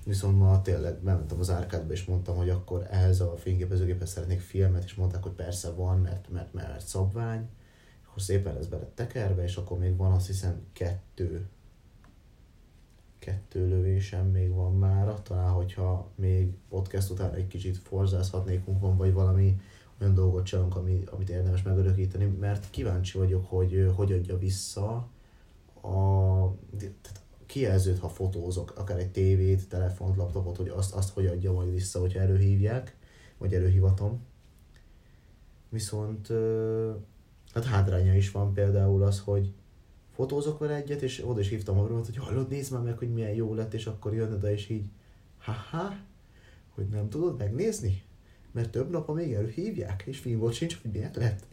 [0.06, 4.84] Viszont ma tényleg bementem az árkádba, és mondtam, hogy akkor ehhez a fényképezőgéphez szeretnék filmet,
[4.84, 7.50] és mondták, hogy persze van, mert, mert, mert, szabvány.
[8.08, 11.48] Akkor szépen ez bele tekerve, és akkor még van azt hiszem kettő
[13.20, 19.14] kettő lövésem még van mára, talán hogyha még podcast után egy kicsit forzázhatnékunk van, vagy
[19.14, 19.60] valami
[20.02, 25.08] olyan dolgot csinálunk, ami, amit érdemes megörökíteni, mert kíváncsi vagyok, hogy hogy adja vissza
[25.82, 27.19] a tehát
[27.50, 32.00] kijelzőt, ha fotózok, akár egy tévét, telefont, laptopot, hogy azt, azt hogy adja majd vissza,
[32.00, 32.96] hogyha előhívják,
[33.38, 34.22] vagy előhívatom.
[35.70, 36.28] Viszont
[37.54, 39.54] hát hátránya is van például az, hogy
[40.12, 43.34] fotózok vele egyet, és oda is hívtam magamat, hogy hallod, nézd már meg, hogy milyen
[43.34, 44.86] jó lett, és akkor jön oda, és így,
[45.40, 45.96] haha,
[46.70, 48.04] hogy nem tudod megnézni?
[48.52, 51.48] Mert több nap még előhívják, és filmot sincs, hogy milyen lett.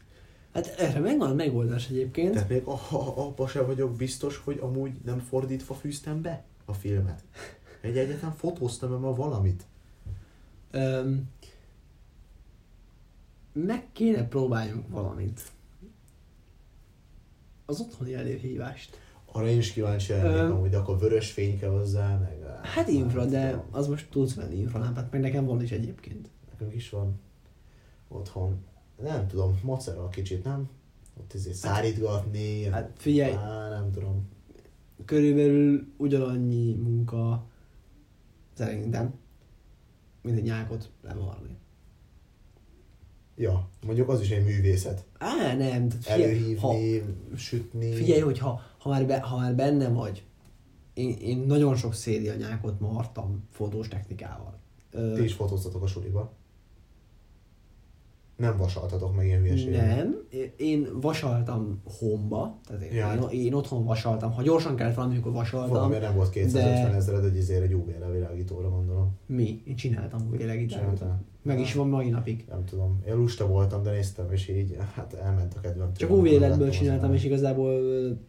[0.56, 2.32] Hát erre megvan a megoldás egyébként.
[2.32, 7.24] Tehát még abban sem vagyok biztos, hogy amúgy nem fordítva fűztem be a filmet.
[7.80, 9.66] Egy egyetem fotóztam ma valamit.
[10.70, 11.30] Öm,
[13.52, 15.40] meg kéne próbáljunk valamit.
[17.66, 19.00] Az otthoni előhívást.
[19.32, 22.38] Arra én is kíváncsi lennék, amúgy, de akkor vörös fény kell hozzá, meg...
[22.62, 26.28] Hát infra, de az most tudsz venni infralámpát, meg nekem van is egyébként.
[26.50, 27.20] Nekünk is van
[28.08, 28.64] otthon.
[29.02, 30.68] Nem tudom, macera kicsit, nem?
[31.20, 32.64] Ott izé szárítgatni.
[32.64, 33.32] hát figyelj.
[33.32, 34.28] Á, nem tudom.
[35.04, 37.46] Körülbelül ugyanannyi munka
[38.54, 39.14] szerintem,
[40.22, 41.56] mint egy nyákot lemarni.
[43.36, 45.04] Ja, mondjuk az is egy művészet.
[45.18, 45.90] Á, nem.
[45.90, 47.92] Figyelj, Előhívni, ha, sütni.
[47.92, 50.24] figyelj, hogy ha, ha, már be, ha már benne vagy,
[50.94, 54.58] én, én nagyon sok szérianyákot martam fotós technikával.
[54.90, 56.32] Ti is fotóztatok a suliba.
[58.36, 59.96] Nem vasaltatok meg ilyen hülyeséget.
[59.96, 60.16] Nem,
[60.56, 63.12] én vasaltam homba, tehát én, Ja.
[63.30, 64.32] én, én otthon vasaltam.
[64.32, 65.70] Ha gyorsan kellett valami, akkor vasaltam.
[65.70, 69.10] Valamiért nem volt 250 de- ezered egy izére egy UV levilágítóra, gondolom.
[69.26, 69.62] Mi?
[69.66, 70.80] Én csináltam világítást.
[70.80, 71.24] Csináltál?
[71.42, 72.44] Meg is van mai napig.
[72.48, 73.00] Nem tudom.
[73.06, 75.92] Én lusta voltam, de néztem, és így, hát elment a kedvem.
[75.94, 77.80] Csak UV láttam csináltam, és igazából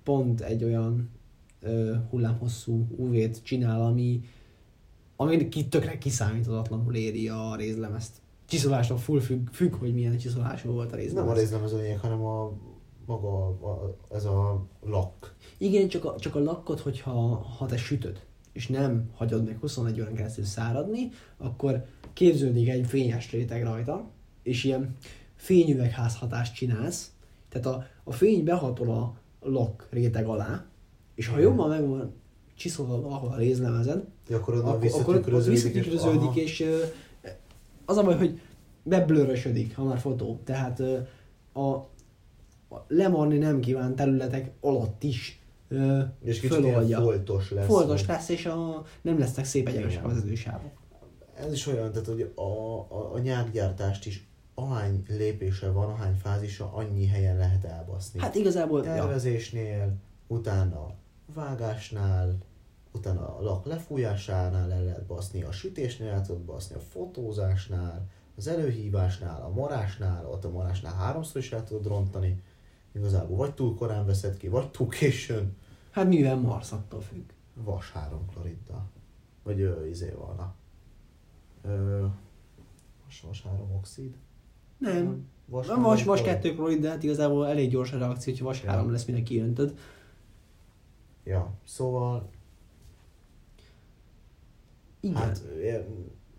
[0.03, 1.10] pont egy olyan
[1.62, 4.22] ö, hullámhosszú UV-t csinál, ami,
[5.16, 8.14] ami ki, tökre kiszámíthatatlanul éri a rézlemezt.
[8.48, 11.30] Csiszolástól full függ, függ, hogy milyen csiszolású volt a Nem rézlemez.
[11.30, 12.52] a részlem az a lényeg, hanem a
[13.06, 15.36] maga a, ez a lak.
[15.58, 17.12] Igen, csak a, csak a lakkot, hogyha
[17.58, 18.22] ha te sütöd,
[18.54, 24.10] és nem hagyod meg 21 órán keresztül száradni, akkor képződik egy fényes réteg rajta,
[24.43, 24.95] és ilyen
[25.36, 27.12] fényüvegház hatást csinálsz,
[27.50, 30.66] tehát a, a fény behatol a lak réteg alá,
[31.16, 32.14] és ha jobban meg van
[32.56, 35.84] csiszolva valahol a rézlemezed, Gyakorlatilag akkor, akkor az visszatükröződik.
[35.84, 36.76] visszatükröződik, és, és
[37.88, 38.41] az a baj, hogy
[38.83, 40.39] beblőrösödik, ha már fotó.
[40.43, 40.81] Tehát
[41.53, 47.01] a, a lemarni nem kívánt területek alatt is ö, és kicsit föloldja.
[47.01, 47.65] foltos lesz.
[47.65, 50.15] Foltos vagy- lesz, és a, nem lesznek szép egyenesek a Igen.
[50.15, 50.71] vezetősávok.
[51.39, 56.73] Ez is olyan, tehát hogy a, a, a nyákgyártást is ahány lépése van, ahány fázisa,
[56.73, 58.19] annyi helyen lehet elbaszni.
[58.19, 59.93] Hát igazából, ja, tervezésnél,
[60.27, 60.93] utána
[61.33, 62.38] vágásnál,
[62.98, 68.48] utána a lak lefújásánál el lehet baszni, a sütésnél el tudod baszni, a fotózásnál, az
[68.48, 72.41] előhívásnál, a marásnál, ott a marásnál háromszor is el tudod rontani.
[72.91, 75.56] Igazából vagy túl korán veszed ki, vagy túl későn.
[75.91, 77.30] hát mivel Mars attól függ.
[77.54, 78.89] Vas három kloriddal.
[79.43, 80.54] Vagy ö, izé van.
[81.62, 82.06] Ö,
[83.06, 84.16] vas, vas három oxid.
[84.78, 85.28] Nem.
[85.45, 88.64] Vas, Nem vas, vas kettő klorid, de hát igazából elég gyors a reakció, hogyha vas
[88.64, 88.70] Ja.
[88.70, 89.78] három lesz, mire kijöntöd.
[91.24, 92.30] Ja, szóval
[95.00, 95.16] Igen.
[95.16, 95.86] Hát ér-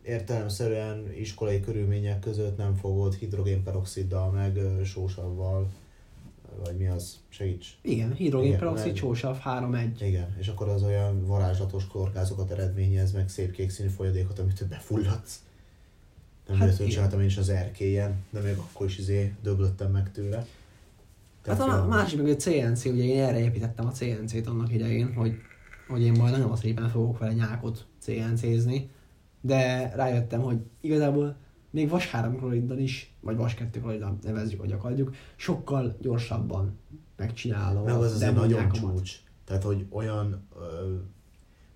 [0.02, 5.68] értelemszerűen iskolai körülmények között nem fogod hidrogénperoxiddal, meg sósavval,
[6.64, 7.78] vagy mi az, segíts.
[7.82, 9.88] Igen, hidrogénperoxid, sósav 3-1.
[10.00, 15.42] Igen, és akkor az olyan varázslatos klorgázokat eredményez, meg szép kék színű folyadékot, amit befulladsz.
[16.46, 16.90] Nem Hát hát igen.
[16.90, 20.36] csináltam én is az erkélyen, de még akkor is izé döglöttem meg tőle.
[20.36, 20.46] Hát
[21.42, 25.12] Tehát a olyan- másik meg a CNC, ugye én erre építettem a CNC-t annak idején,
[25.14, 25.34] hogy,
[25.88, 28.90] hogy én majd nagyon szépen fogok vele nyákot CNC-zni,
[29.40, 31.36] de rájöttem, hogy igazából
[31.70, 36.78] még vas 3 kloriddal is, vagy vas 2 kloriddal nevezzük, vagy akarjuk, sokkal gyorsabban
[37.16, 39.20] megcsinálom Meg az azért nagyon csúcs.
[39.44, 40.94] Tehát, hogy olyan ö,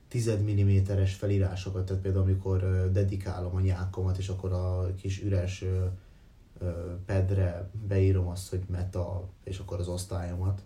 [0.08, 5.62] 10 mm-es felírásokat, tehát például amikor ö, dedikálom a nyákomat, és akkor a kis üres
[5.62, 5.84] ö,
[6.58, 6.70] ö,
[7.06, 10.62] pedre beírom azt, hogy meta, és akkor az osztályomat,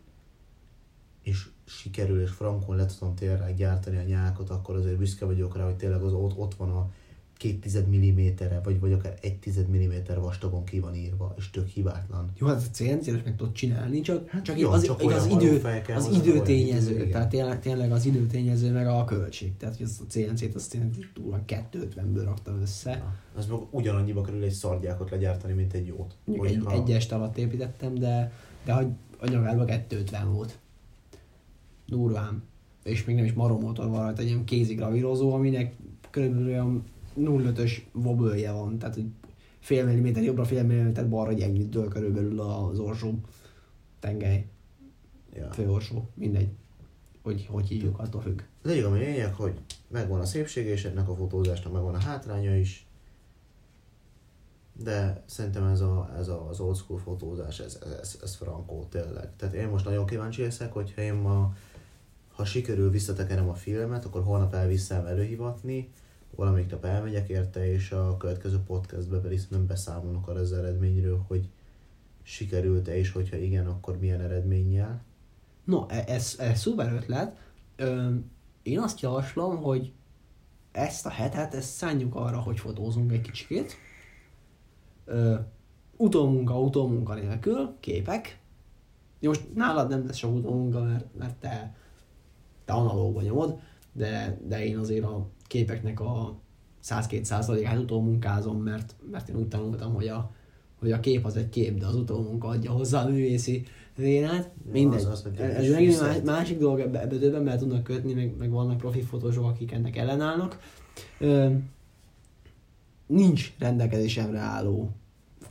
[1.23, 5.65] és sikerül, és frankon le tudom tényleg gyártani a nyákot, akkor azért büszke vagyok rá,
[5.65, 6.91] hogy tényleg az ott, ott van a
[7.37, 11.67] két tized milliméterre, vagy, vagy akár egy tized milliméter vastagon ki van írva, és tök
[11.67, 12.31] hibátlan.
[12.39, 15.61] Jó, hát a CNC-t meg tudod csinálni, csak, Hát csak, jó, az, csak az, idő,
[15.61, 19.57] kell az olyan időtényező, idő, tehát tényleg, tényleg az időtényező meg a költség.
[19.57, 22.97] Tehát hogy a CNC-t azt én túl 250-ből raktam össze.
[22.97, 26.15] Na, az meg ugyanannyiba kerül egy szargyákot legyártani, mint egy jót.
[26.25, 28.33] Mondjuk egy, Hogyha- egy est alatt építettem, de,
[28.65, 28.87] de hogy
[29.19, 30.59] anyagában 250 volt.
[31.87, 32.43] Durván.
[32.85, 35.75] És még nem is maromotor van rajta, egy ilyen kézi gravírozó, aminek
[36.11, 36.85] körülbelül olyan
[37.19, 39.07] 0,5-ös wobble van, tehát hogy
[39.59, 43.15] fél milliméter jobbra, fél milliméter balra, hogy ennyit dől körülbelül az orsó
[44.01, 44.47] tengely,
[45.37, 45.53] Ja.
[45.53, 46.49] főorsó, mindegy.
[47.23, 48.41] Hogy, hogy hívjuk, attól függ.
[48.63, 52.87] Lényeg ami lényeg, hogy megvan a szépsége, és ennek a fotózásnak megvan a hátránya is.
[54.83, 59.37] De szerintem ez, a, ez a, az old school fotózás, ez, ez, ez frankó tényleg.
[59.37, 61.55] Tehát én most nagyon kíváncsi leszek, hogyha én ma,
[62.37, 65.93] ha sikerül visszatekerem a filmet, akkor holnap elviszem előhivatni,
[66.35, 71.49] valamelyik nap elmegyek érte, és a következő podcastbe pedig szerintem beszámolnak arra az eredményről, hogy
[72.23, 75.05] sikerült-e, és hogyha igen, akkor milyen eredménnyel.
[75.65, 77.37] No, e- ez, ez szuper ötlet.
[77.77, 78.15] Ö,
[78.63, 79.93] én azt javaslom, hogy
[80.73, 83.77] ezt a hetet, ezt szánjuk arra, hogy fotózunk egy kicsikét.
[85.05, 85.35] Ö,
[85.97, 88.41] utómunka, utómunka nélkül, képek.
[89.21, 91.75] Jó, Most nálad nem lesz sok utómunka, mert, mert te,
[92.67, 93.59] te analógban nyomod,
[93.93, 96.39] de, de én azért a képeknek a
[96.85, 100.31] 102%-át utómunkázom, mert, mert én úgy tanultam, hogy a,
[100.79, 103.65] hogy a kép az egy kép, de az utómunka adja hozzá a művészi
[103.97, 104.51] vénát.
[104.73, 104.99] Mindegy.
[104.99, 108.37] az- az, hogy ez megint más, másik dolog, ebbe, ebbe többen be tudnak kötni, meg,
[108.39, 110.59] meg vannak profi fotósok, akik ennek ellenállnak.
[111.19, 111.51] Ö,
[113.07, 114.91] nincs rendelkezésemre álló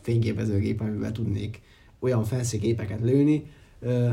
[0.01, 1.61] fényképezőgép, amivel tudnék
[1.99, 3.45] olyan fancy képeket lőni,
[3.79, 4.09] ö,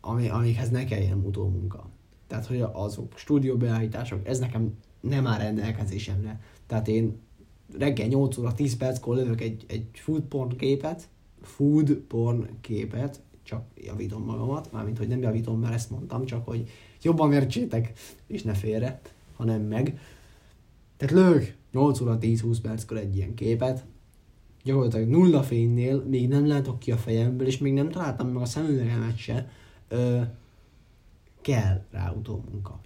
[0.00, 1.88] ami, amikhez ne kelljen utómunka.
[2.30, 6.40] Tehát, hogy azok stúdióbeállítások, ez nekem nem áll rendelkezésemre.
[6.66, 7.18] Tehát én
[7.78, 11.08] reggel 8 óra 10 perckor lövök egy, egy food porn képet,
[11.42, 16.68] food porn képet, csak javítom magamat, mármint, hogy nem javítom, mert ezt mondtam, csak hogy
[17.02, 17.92] jobban értsétek,
[18.26, 19.00] és ne félre,
[19.36, 19.98] hanem meg.
[20.96, 23.84] Tehát lövök 8 óra 10-20 perckor egy ilyen képet,
[24.64, 28.46] gyakorlatilag nulla fénynél, még nem látok ki a fejemből, és még nem találtam meg a
[28.46, 29.50] szemüvegemet se,
[29.88, 30.20] ö,
[31.40, 32.80] kell rá utómunka.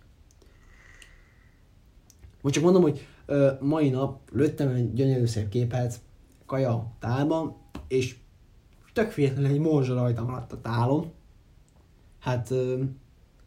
[2.41, 6.01] Most csak mondom, hogy ö, mai nap lőttem egy gyönyörű szép képet
[6.47, 7.57] kaja tálban,
[7.89, 8.17] és
[8.93, 11.13] tök véletlenül egy morzsa rajta maradt a tálon.
[12.19, 12.83] Hát, ö,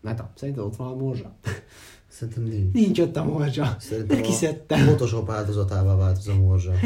[0.02, 1.36] Meta, szerinted ott van a morzsa?
[2.08, 2.74] Szerintem nincs.
[2.74, 3.76] Nincs ott a morzsa.
[3.80, 4.86] Szerintem De a kiszedtem.
[4.86, 6.72] Photoshop áldozatává vált az a morzsa.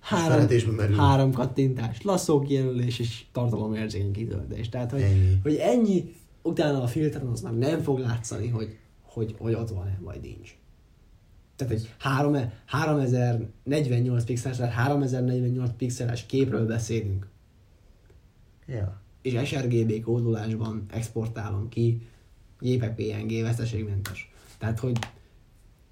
[0.00, 0.48] Három,
[0.96, 4.68] három kattintás, lasszó kijelölés és tartalomérzékeny kitöltés.
[4.68, 5.38] Tehát, hogy Ennyi.
[5.42, 9.98] hogy ennyi utána a filteren az már nem fog látszani, hogy, hogy, hogy ott van-e,
[10.00, 10.56] vagy nincs.
[11.56, 12.36] Tehát egy 3,
[12.66, 17.28] 3048 pixeles, tehát 3048 pixeles képről beszélünk,
[18.66, 19.00] Ja.
[19.22, 22.06] és sRGB kódolásban exportálom ki,
[22.60, 24.32] JPEG PNG veszteségmentes.
[24.58, 24.98] Tehát, hogy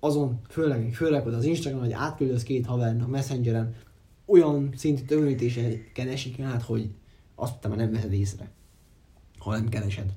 [0.01, 3.75] azon, főleg, főleg hogy az Instagram, hogy átküldöz két havernak Messengeren,
[4.25, 6.91] olyan szintű tömörítéseken esik át, hogy
[7.35, 8.51] azt te már nem veszed észre,
[9.39, 10.13] ha nem keresed.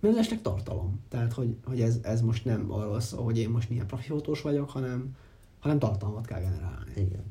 [0.00, 1.00] Mellesleg tartalom.
[1.08, 4.42] Tehát, hogy, hogy ez, ez most nem arról szól, hogy én most milyen profi fotós
[4.42, 5.16] vagyok, hanem,
[5.58, 6.92] hanem tartalmat kell generálni.
[6.96, 7.24] Igen.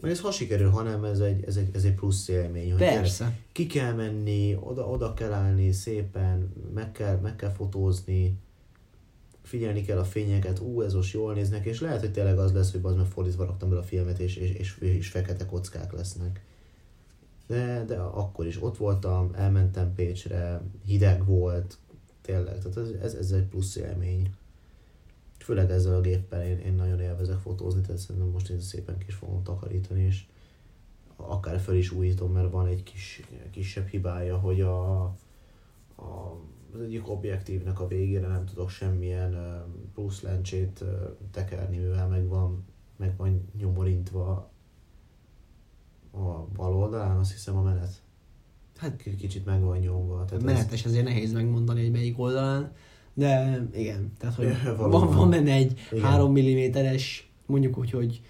[0.00, 2.70] Meg ez ha sikerül, hanem ez egy, ez egy, ez egy plusz élmény.
[2.70, 3.38] Hogy Persze.
[3.52, 8.38] Ki kell menni, oda, oda kell állni szépen, meg kell, meg kell fotózni,
[9.42, 12.72] figyelni kell a fényeket, ú, ez most jól néznek, és lehet, hogy tényleg az lesz,
[12.72, 16.44] hogy az meg fordítva raktam bele a filmet, és, és, és, és fekete kockák lesznek.
[17.46, 21.78] De, de akkor is ott voltam, elmentem Pécsre, hideg volt,
[22.26, 24.34] tényleg, tehát ez, ez, ez egy plusz élmény.
[25.38, 29.14] Főleg ezzel a géppel én, én nagyon élvezek fotózni, tehát szerintem most én szépen kis
[29.14, 30.24] fogom takarítani, és
[31.16, 35.02] akár fel is újítom, mert van egy kis, kisebb hibája, hogy a,
[35.96, 36.40] a
[36.76, 39.64] az egyik objektívnek a végére nem tudok semmilyen
[39.94, 40.84] plusz lencsét
[41.30, 42.64] tekerni, mivel meg van,
[42.96, 44.50] meg van nyomorintva
[46.10, 48.02] a bal oldalán, azt hiszem a menet.
[48.76, 50.24] Hát Kicsit meg van nyomva.
[50.24, 52.72] Tehát ez- menetes, ezért nehéz megmondani, hogy melyik oldalán,
[53.14, 54.46] de igen, tehát hogy
[54.76, 56.04] van, van benne egy Igen.
[56.04, 58.20] 3 mm-es, mondjuk úgy, hogy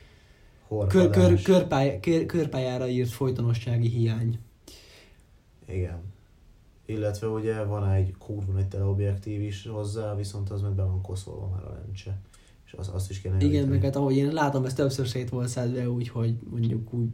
[0.89, 4.39] kör, kör, körpály, kör, körpályára írt folytonossági hiány.
[5.69, 6.01] Igen.
[6.87, 11.49] Illetve ugye van egy kurva nagy teleobjektív is hozzá, viszont az meg be van koszolva
[11.49, 12.21] már a lencse.
[12.67, 15.49] És az, azt is kéne Igen, meg hát ahogy én látom, ez többször szét volt
[15.49, 17.09] szedve úgy, hogy mondjuk úgy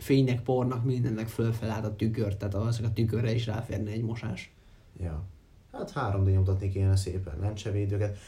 [0.00, 4.52] fénynek, pornak, mindennek fölfel át a tükör, tehát valószínűleg a tükörre is ráférne egy mosás.
[5.00, 5.24] Ja.
[5.72, 8.18] Hát 3D nyomtatni kéne szépen lencsevédőket.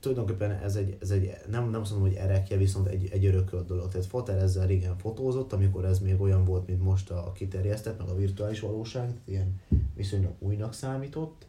[0.00, 3.66] Tulajdonképpen ez egy, ez egy nem, nem azt mondom, hogy erekje, viszont egy, egy örökölt
[3.66, 3.88] dolog.
[3.88, 8.08] Tehát Foter ezzel régen fotózott, amikor ez még olyan volt, mint most a kiterjesztett, meg
[8.08, 9.60] a virtuális valóság, ilyen
[9.94, 11.46] viszonylag újnak számított.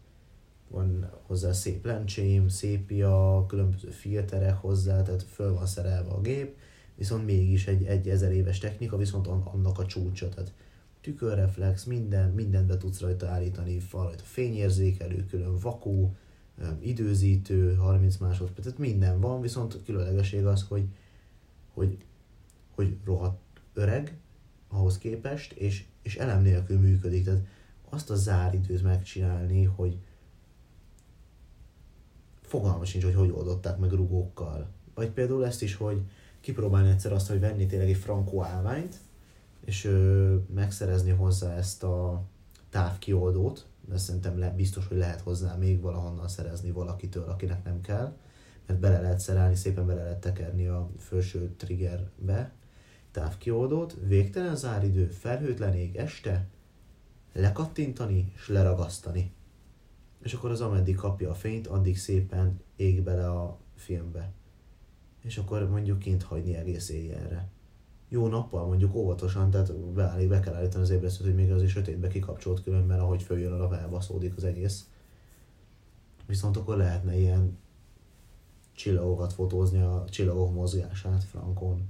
[0.67, 6.57] Van hozzá szép lencsém, szépia, különböző filterek hozzá, tehát föl van szerelve a gép,
[6.95, 10.53] viszont mégis egy, egy ezer éves technika, viszont an- annak a csúcsa, tehát
[11.01, 16.15] tükörreflex, minden, mindent be tudsz rajta állítani, van rajta fényérzékelő, külön vakú,
[16.57, 20.87] öm, időzítő, 30 másodperc, tehát minden van, viszont különlegesség az, hogy,
[21.73, 21.97] hogy,
[22.75, 23.39] hogy rohadt
[23.73, 24.17] öreg
[24.67, 27.23] ahhoz képest, és, és elem nélkül működik.
[27.23, 27.45] Tehát
[27.89, 29.97] azt a záridőt megcsinálni, hogy
[32.41, 34.69] fogalma sincs, hogy hogy oldották meg rugókkal.
[34.93, 36.01] Vagy például ezt is, hogy
[36.45, 38.95] kipróbálni egyszer azt, hogy venni tényleg egy frankó állványt,
[39.63, 42.23] és ö, megszerezni hozzá ezt a
[42.69, 48.17] távkioldót, mert szerintem le, biztos, hogy lehet hozzá még valahonnan szerezni valakitől, akinek nem kell,
[48.65, 52.53] mert bele lehet szerelni, szépen bele lehet tekerni a felső triggerbe
[53.11, 56.47] távkioldót, végtelen záridő, felhőtlen ég este,
[57.33, 59.33] lekattintani és leragasztani.
[60.21, 64.33] És akkor az ameddig kapja a fényt, addig szépen ég bele a filmbe.
[65.25, 67.49] És akkor mondjuk kint hagyni egész éjjelre.
[68.09, 71.71] Jó nappal mondjuk óvatosan, tehát beállít, be kell állítani az ébresztőt, hogy még az is
[71.71, 74.89] sötétbe kikapcsolt különben, ahogy följön a nap, elbaszódik az egész.
[76.27, 77.57] Viszont akkor lehetne ilyen
[78.73, 81.89] csillagokat fotózni, a csillagok mozgását frankon.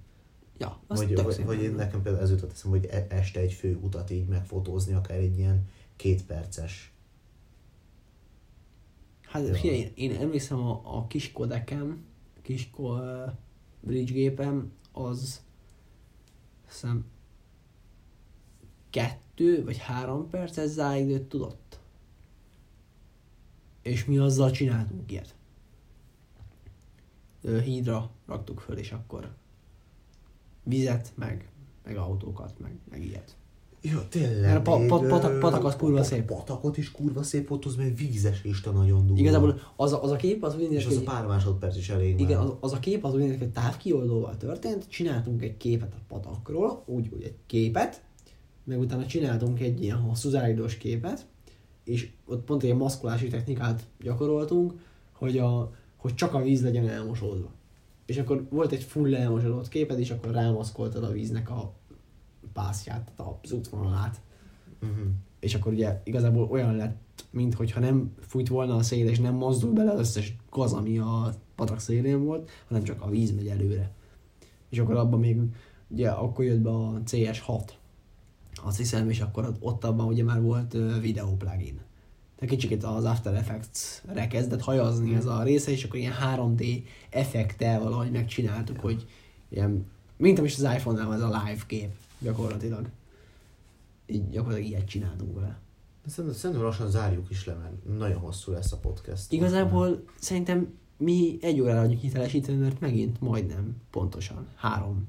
[0.58, 3.80] Ja, az Vagy, vagy, vagy nekem például ez jutott eszembe, hogy e- este egy fő
[3.82, 6.94] utat így megfotózni, akár egy ilyen két perces.
[9.22, 9.54] Hát Ja.
[9.54, 12.06] figyelj, én, én emlékszem a, a kis kodekem,
[12.46, 13.32] kis uh,
[13.82, 15.44] bridge gépem, az
[16.68, 17.06] hiszem
[18.90, 21.80] kettő vagy három perces záridőt tudott.
[23.82, 25.36] És mi azzal csináltunk ilyet.
[27.42, 29.36] Hídra raktuk föl, és akkor
[30.64, 31.50] vizet, meg,
[31.84, 33.38] meg autókat, meg, meg ilyet.
[33.92, 34.42] Ja, tényleg.
[34.42, 36.26] Mert a pa- pa- patak- az kurva szép.
[36.26, 39.22] Patakot is kurva szép fotóz, mert vízes Isten nagyon durva.
[39.22, 41.26] Igazából az a, az a kép az úgy És néz az ki, a hogy- pár
[41.26, 45.42] másodperc is elég Igen, az, az a kép az úgy néz hogy távkioldóval történt, csináltunk
[45.44, 48.04] egy képet a patakról, úgy, úgy egy képet,
[48.64, 51.26] meg utána csináltunk egy ilyen hosszú záridós képet,
[51.84, 54.74] és ott pont egy maszkolási technikát gyakoroltunk,
[55.12, 57.50] hogy, a, hogy csak a víz legyen elmosódva.
[58.06, 61.74] És akkor volt egy full elmosódott képed, és akkor rámaszkoltad a víznek a
[62.56, 64.22] pászját, az útvonalát.
[64.82, 65.08] Uh-huh.
[65.40, 69.74] És akkor ugye igazából olyan lett, mintha nem fújt volna a szél, és nem mozdul
[69.74, 73.92] bele az összes gaz, ami a patak szélén volt, hanem csak a víz megy előre.
[74.70, 75.42] És akkor abban még,
[75.88, 77.62] ugye akkor jött be a CS6,
[78.64, 81.80] azt hiszem, és akkor ott abban ugye már volt ö, videó plugin.
[82.36, 87.80] Tehát kicsit az After Effects-re kezdett hajazni ez a része, és akkor ilyen 3D effektel
[87.80, 89.08] valahogy megcsináltuk, hogy
[89.50, 89.86] ilyen,
[90.18, 91.90] mint amit az iPhone-nál ez a live kép
[92.26, 92.90] gyakorlatilag.
[94.06, 95.60] Így gyakorlatilag ilyet csináltunk vele.
[96.06, 99.32] Szerintem, szerintem lassan zárjuk is le, mert nagyon hosszú lesz a podcast.
[99.32, 105.08] Igazából szerintem mi egy órára vagyunk hitelesíteni, mert megint majdnem pontosan három,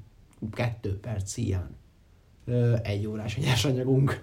[0.51, 1.37] kettő perc.
[2.45, 4.21] Ö, egy órás a nyersanyagunk.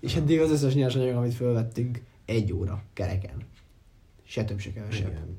[0.00, 3.46] És eddig az összes nyersanyag, amit fölvettünk, egy óra kereken.
[4.22, 5.10] Se több, se kevesebb.
[5.10, 5.38] Igen.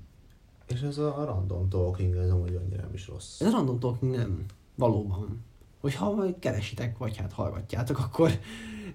[0.68, 3.42] És ez a, a random talking, ez amúgy annyira nem is rossz.
[3.42, 4.46] Ez a random talking nem.
[4.76, 5.44] Valóban.
[5.84, 8.40] Hogyha majd keresitek, vagy hát hallgatjátok, akkor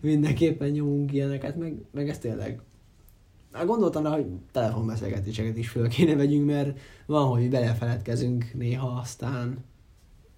[0.00, 2.60] mindenképpen nyomunk ilyeneket, meg, meg ez tényleg.
[3.52, 9.64] Hát gondoltam rá, hogy telefonbeszélgetéseket is föl kéne vegyünk, mert van, hogy belefeledkezünk néha, aztán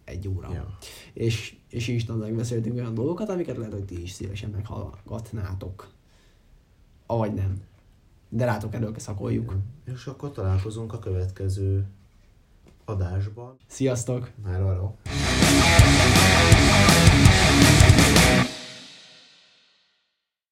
[0.05, 0.53] egy óra.
[0.53, 0.77] Ja.
[1.13, 5.89] És, és is megbeszéltünk olyan dolgokat, amiket lehet, hogy ti is szívesen meghallgatnátok.
[7.07, 7.63] Avagy nem.
[8.29, 9.55] De rátok erről szakoljuk.
[9.85, 11.87] És akkor találkozunk a következő
[12.85, 13.57] adásban.
[13.67, 14.31] Sziasztok!
[14.43, 14.95] Már arra.
[16.43, 16.90] Thank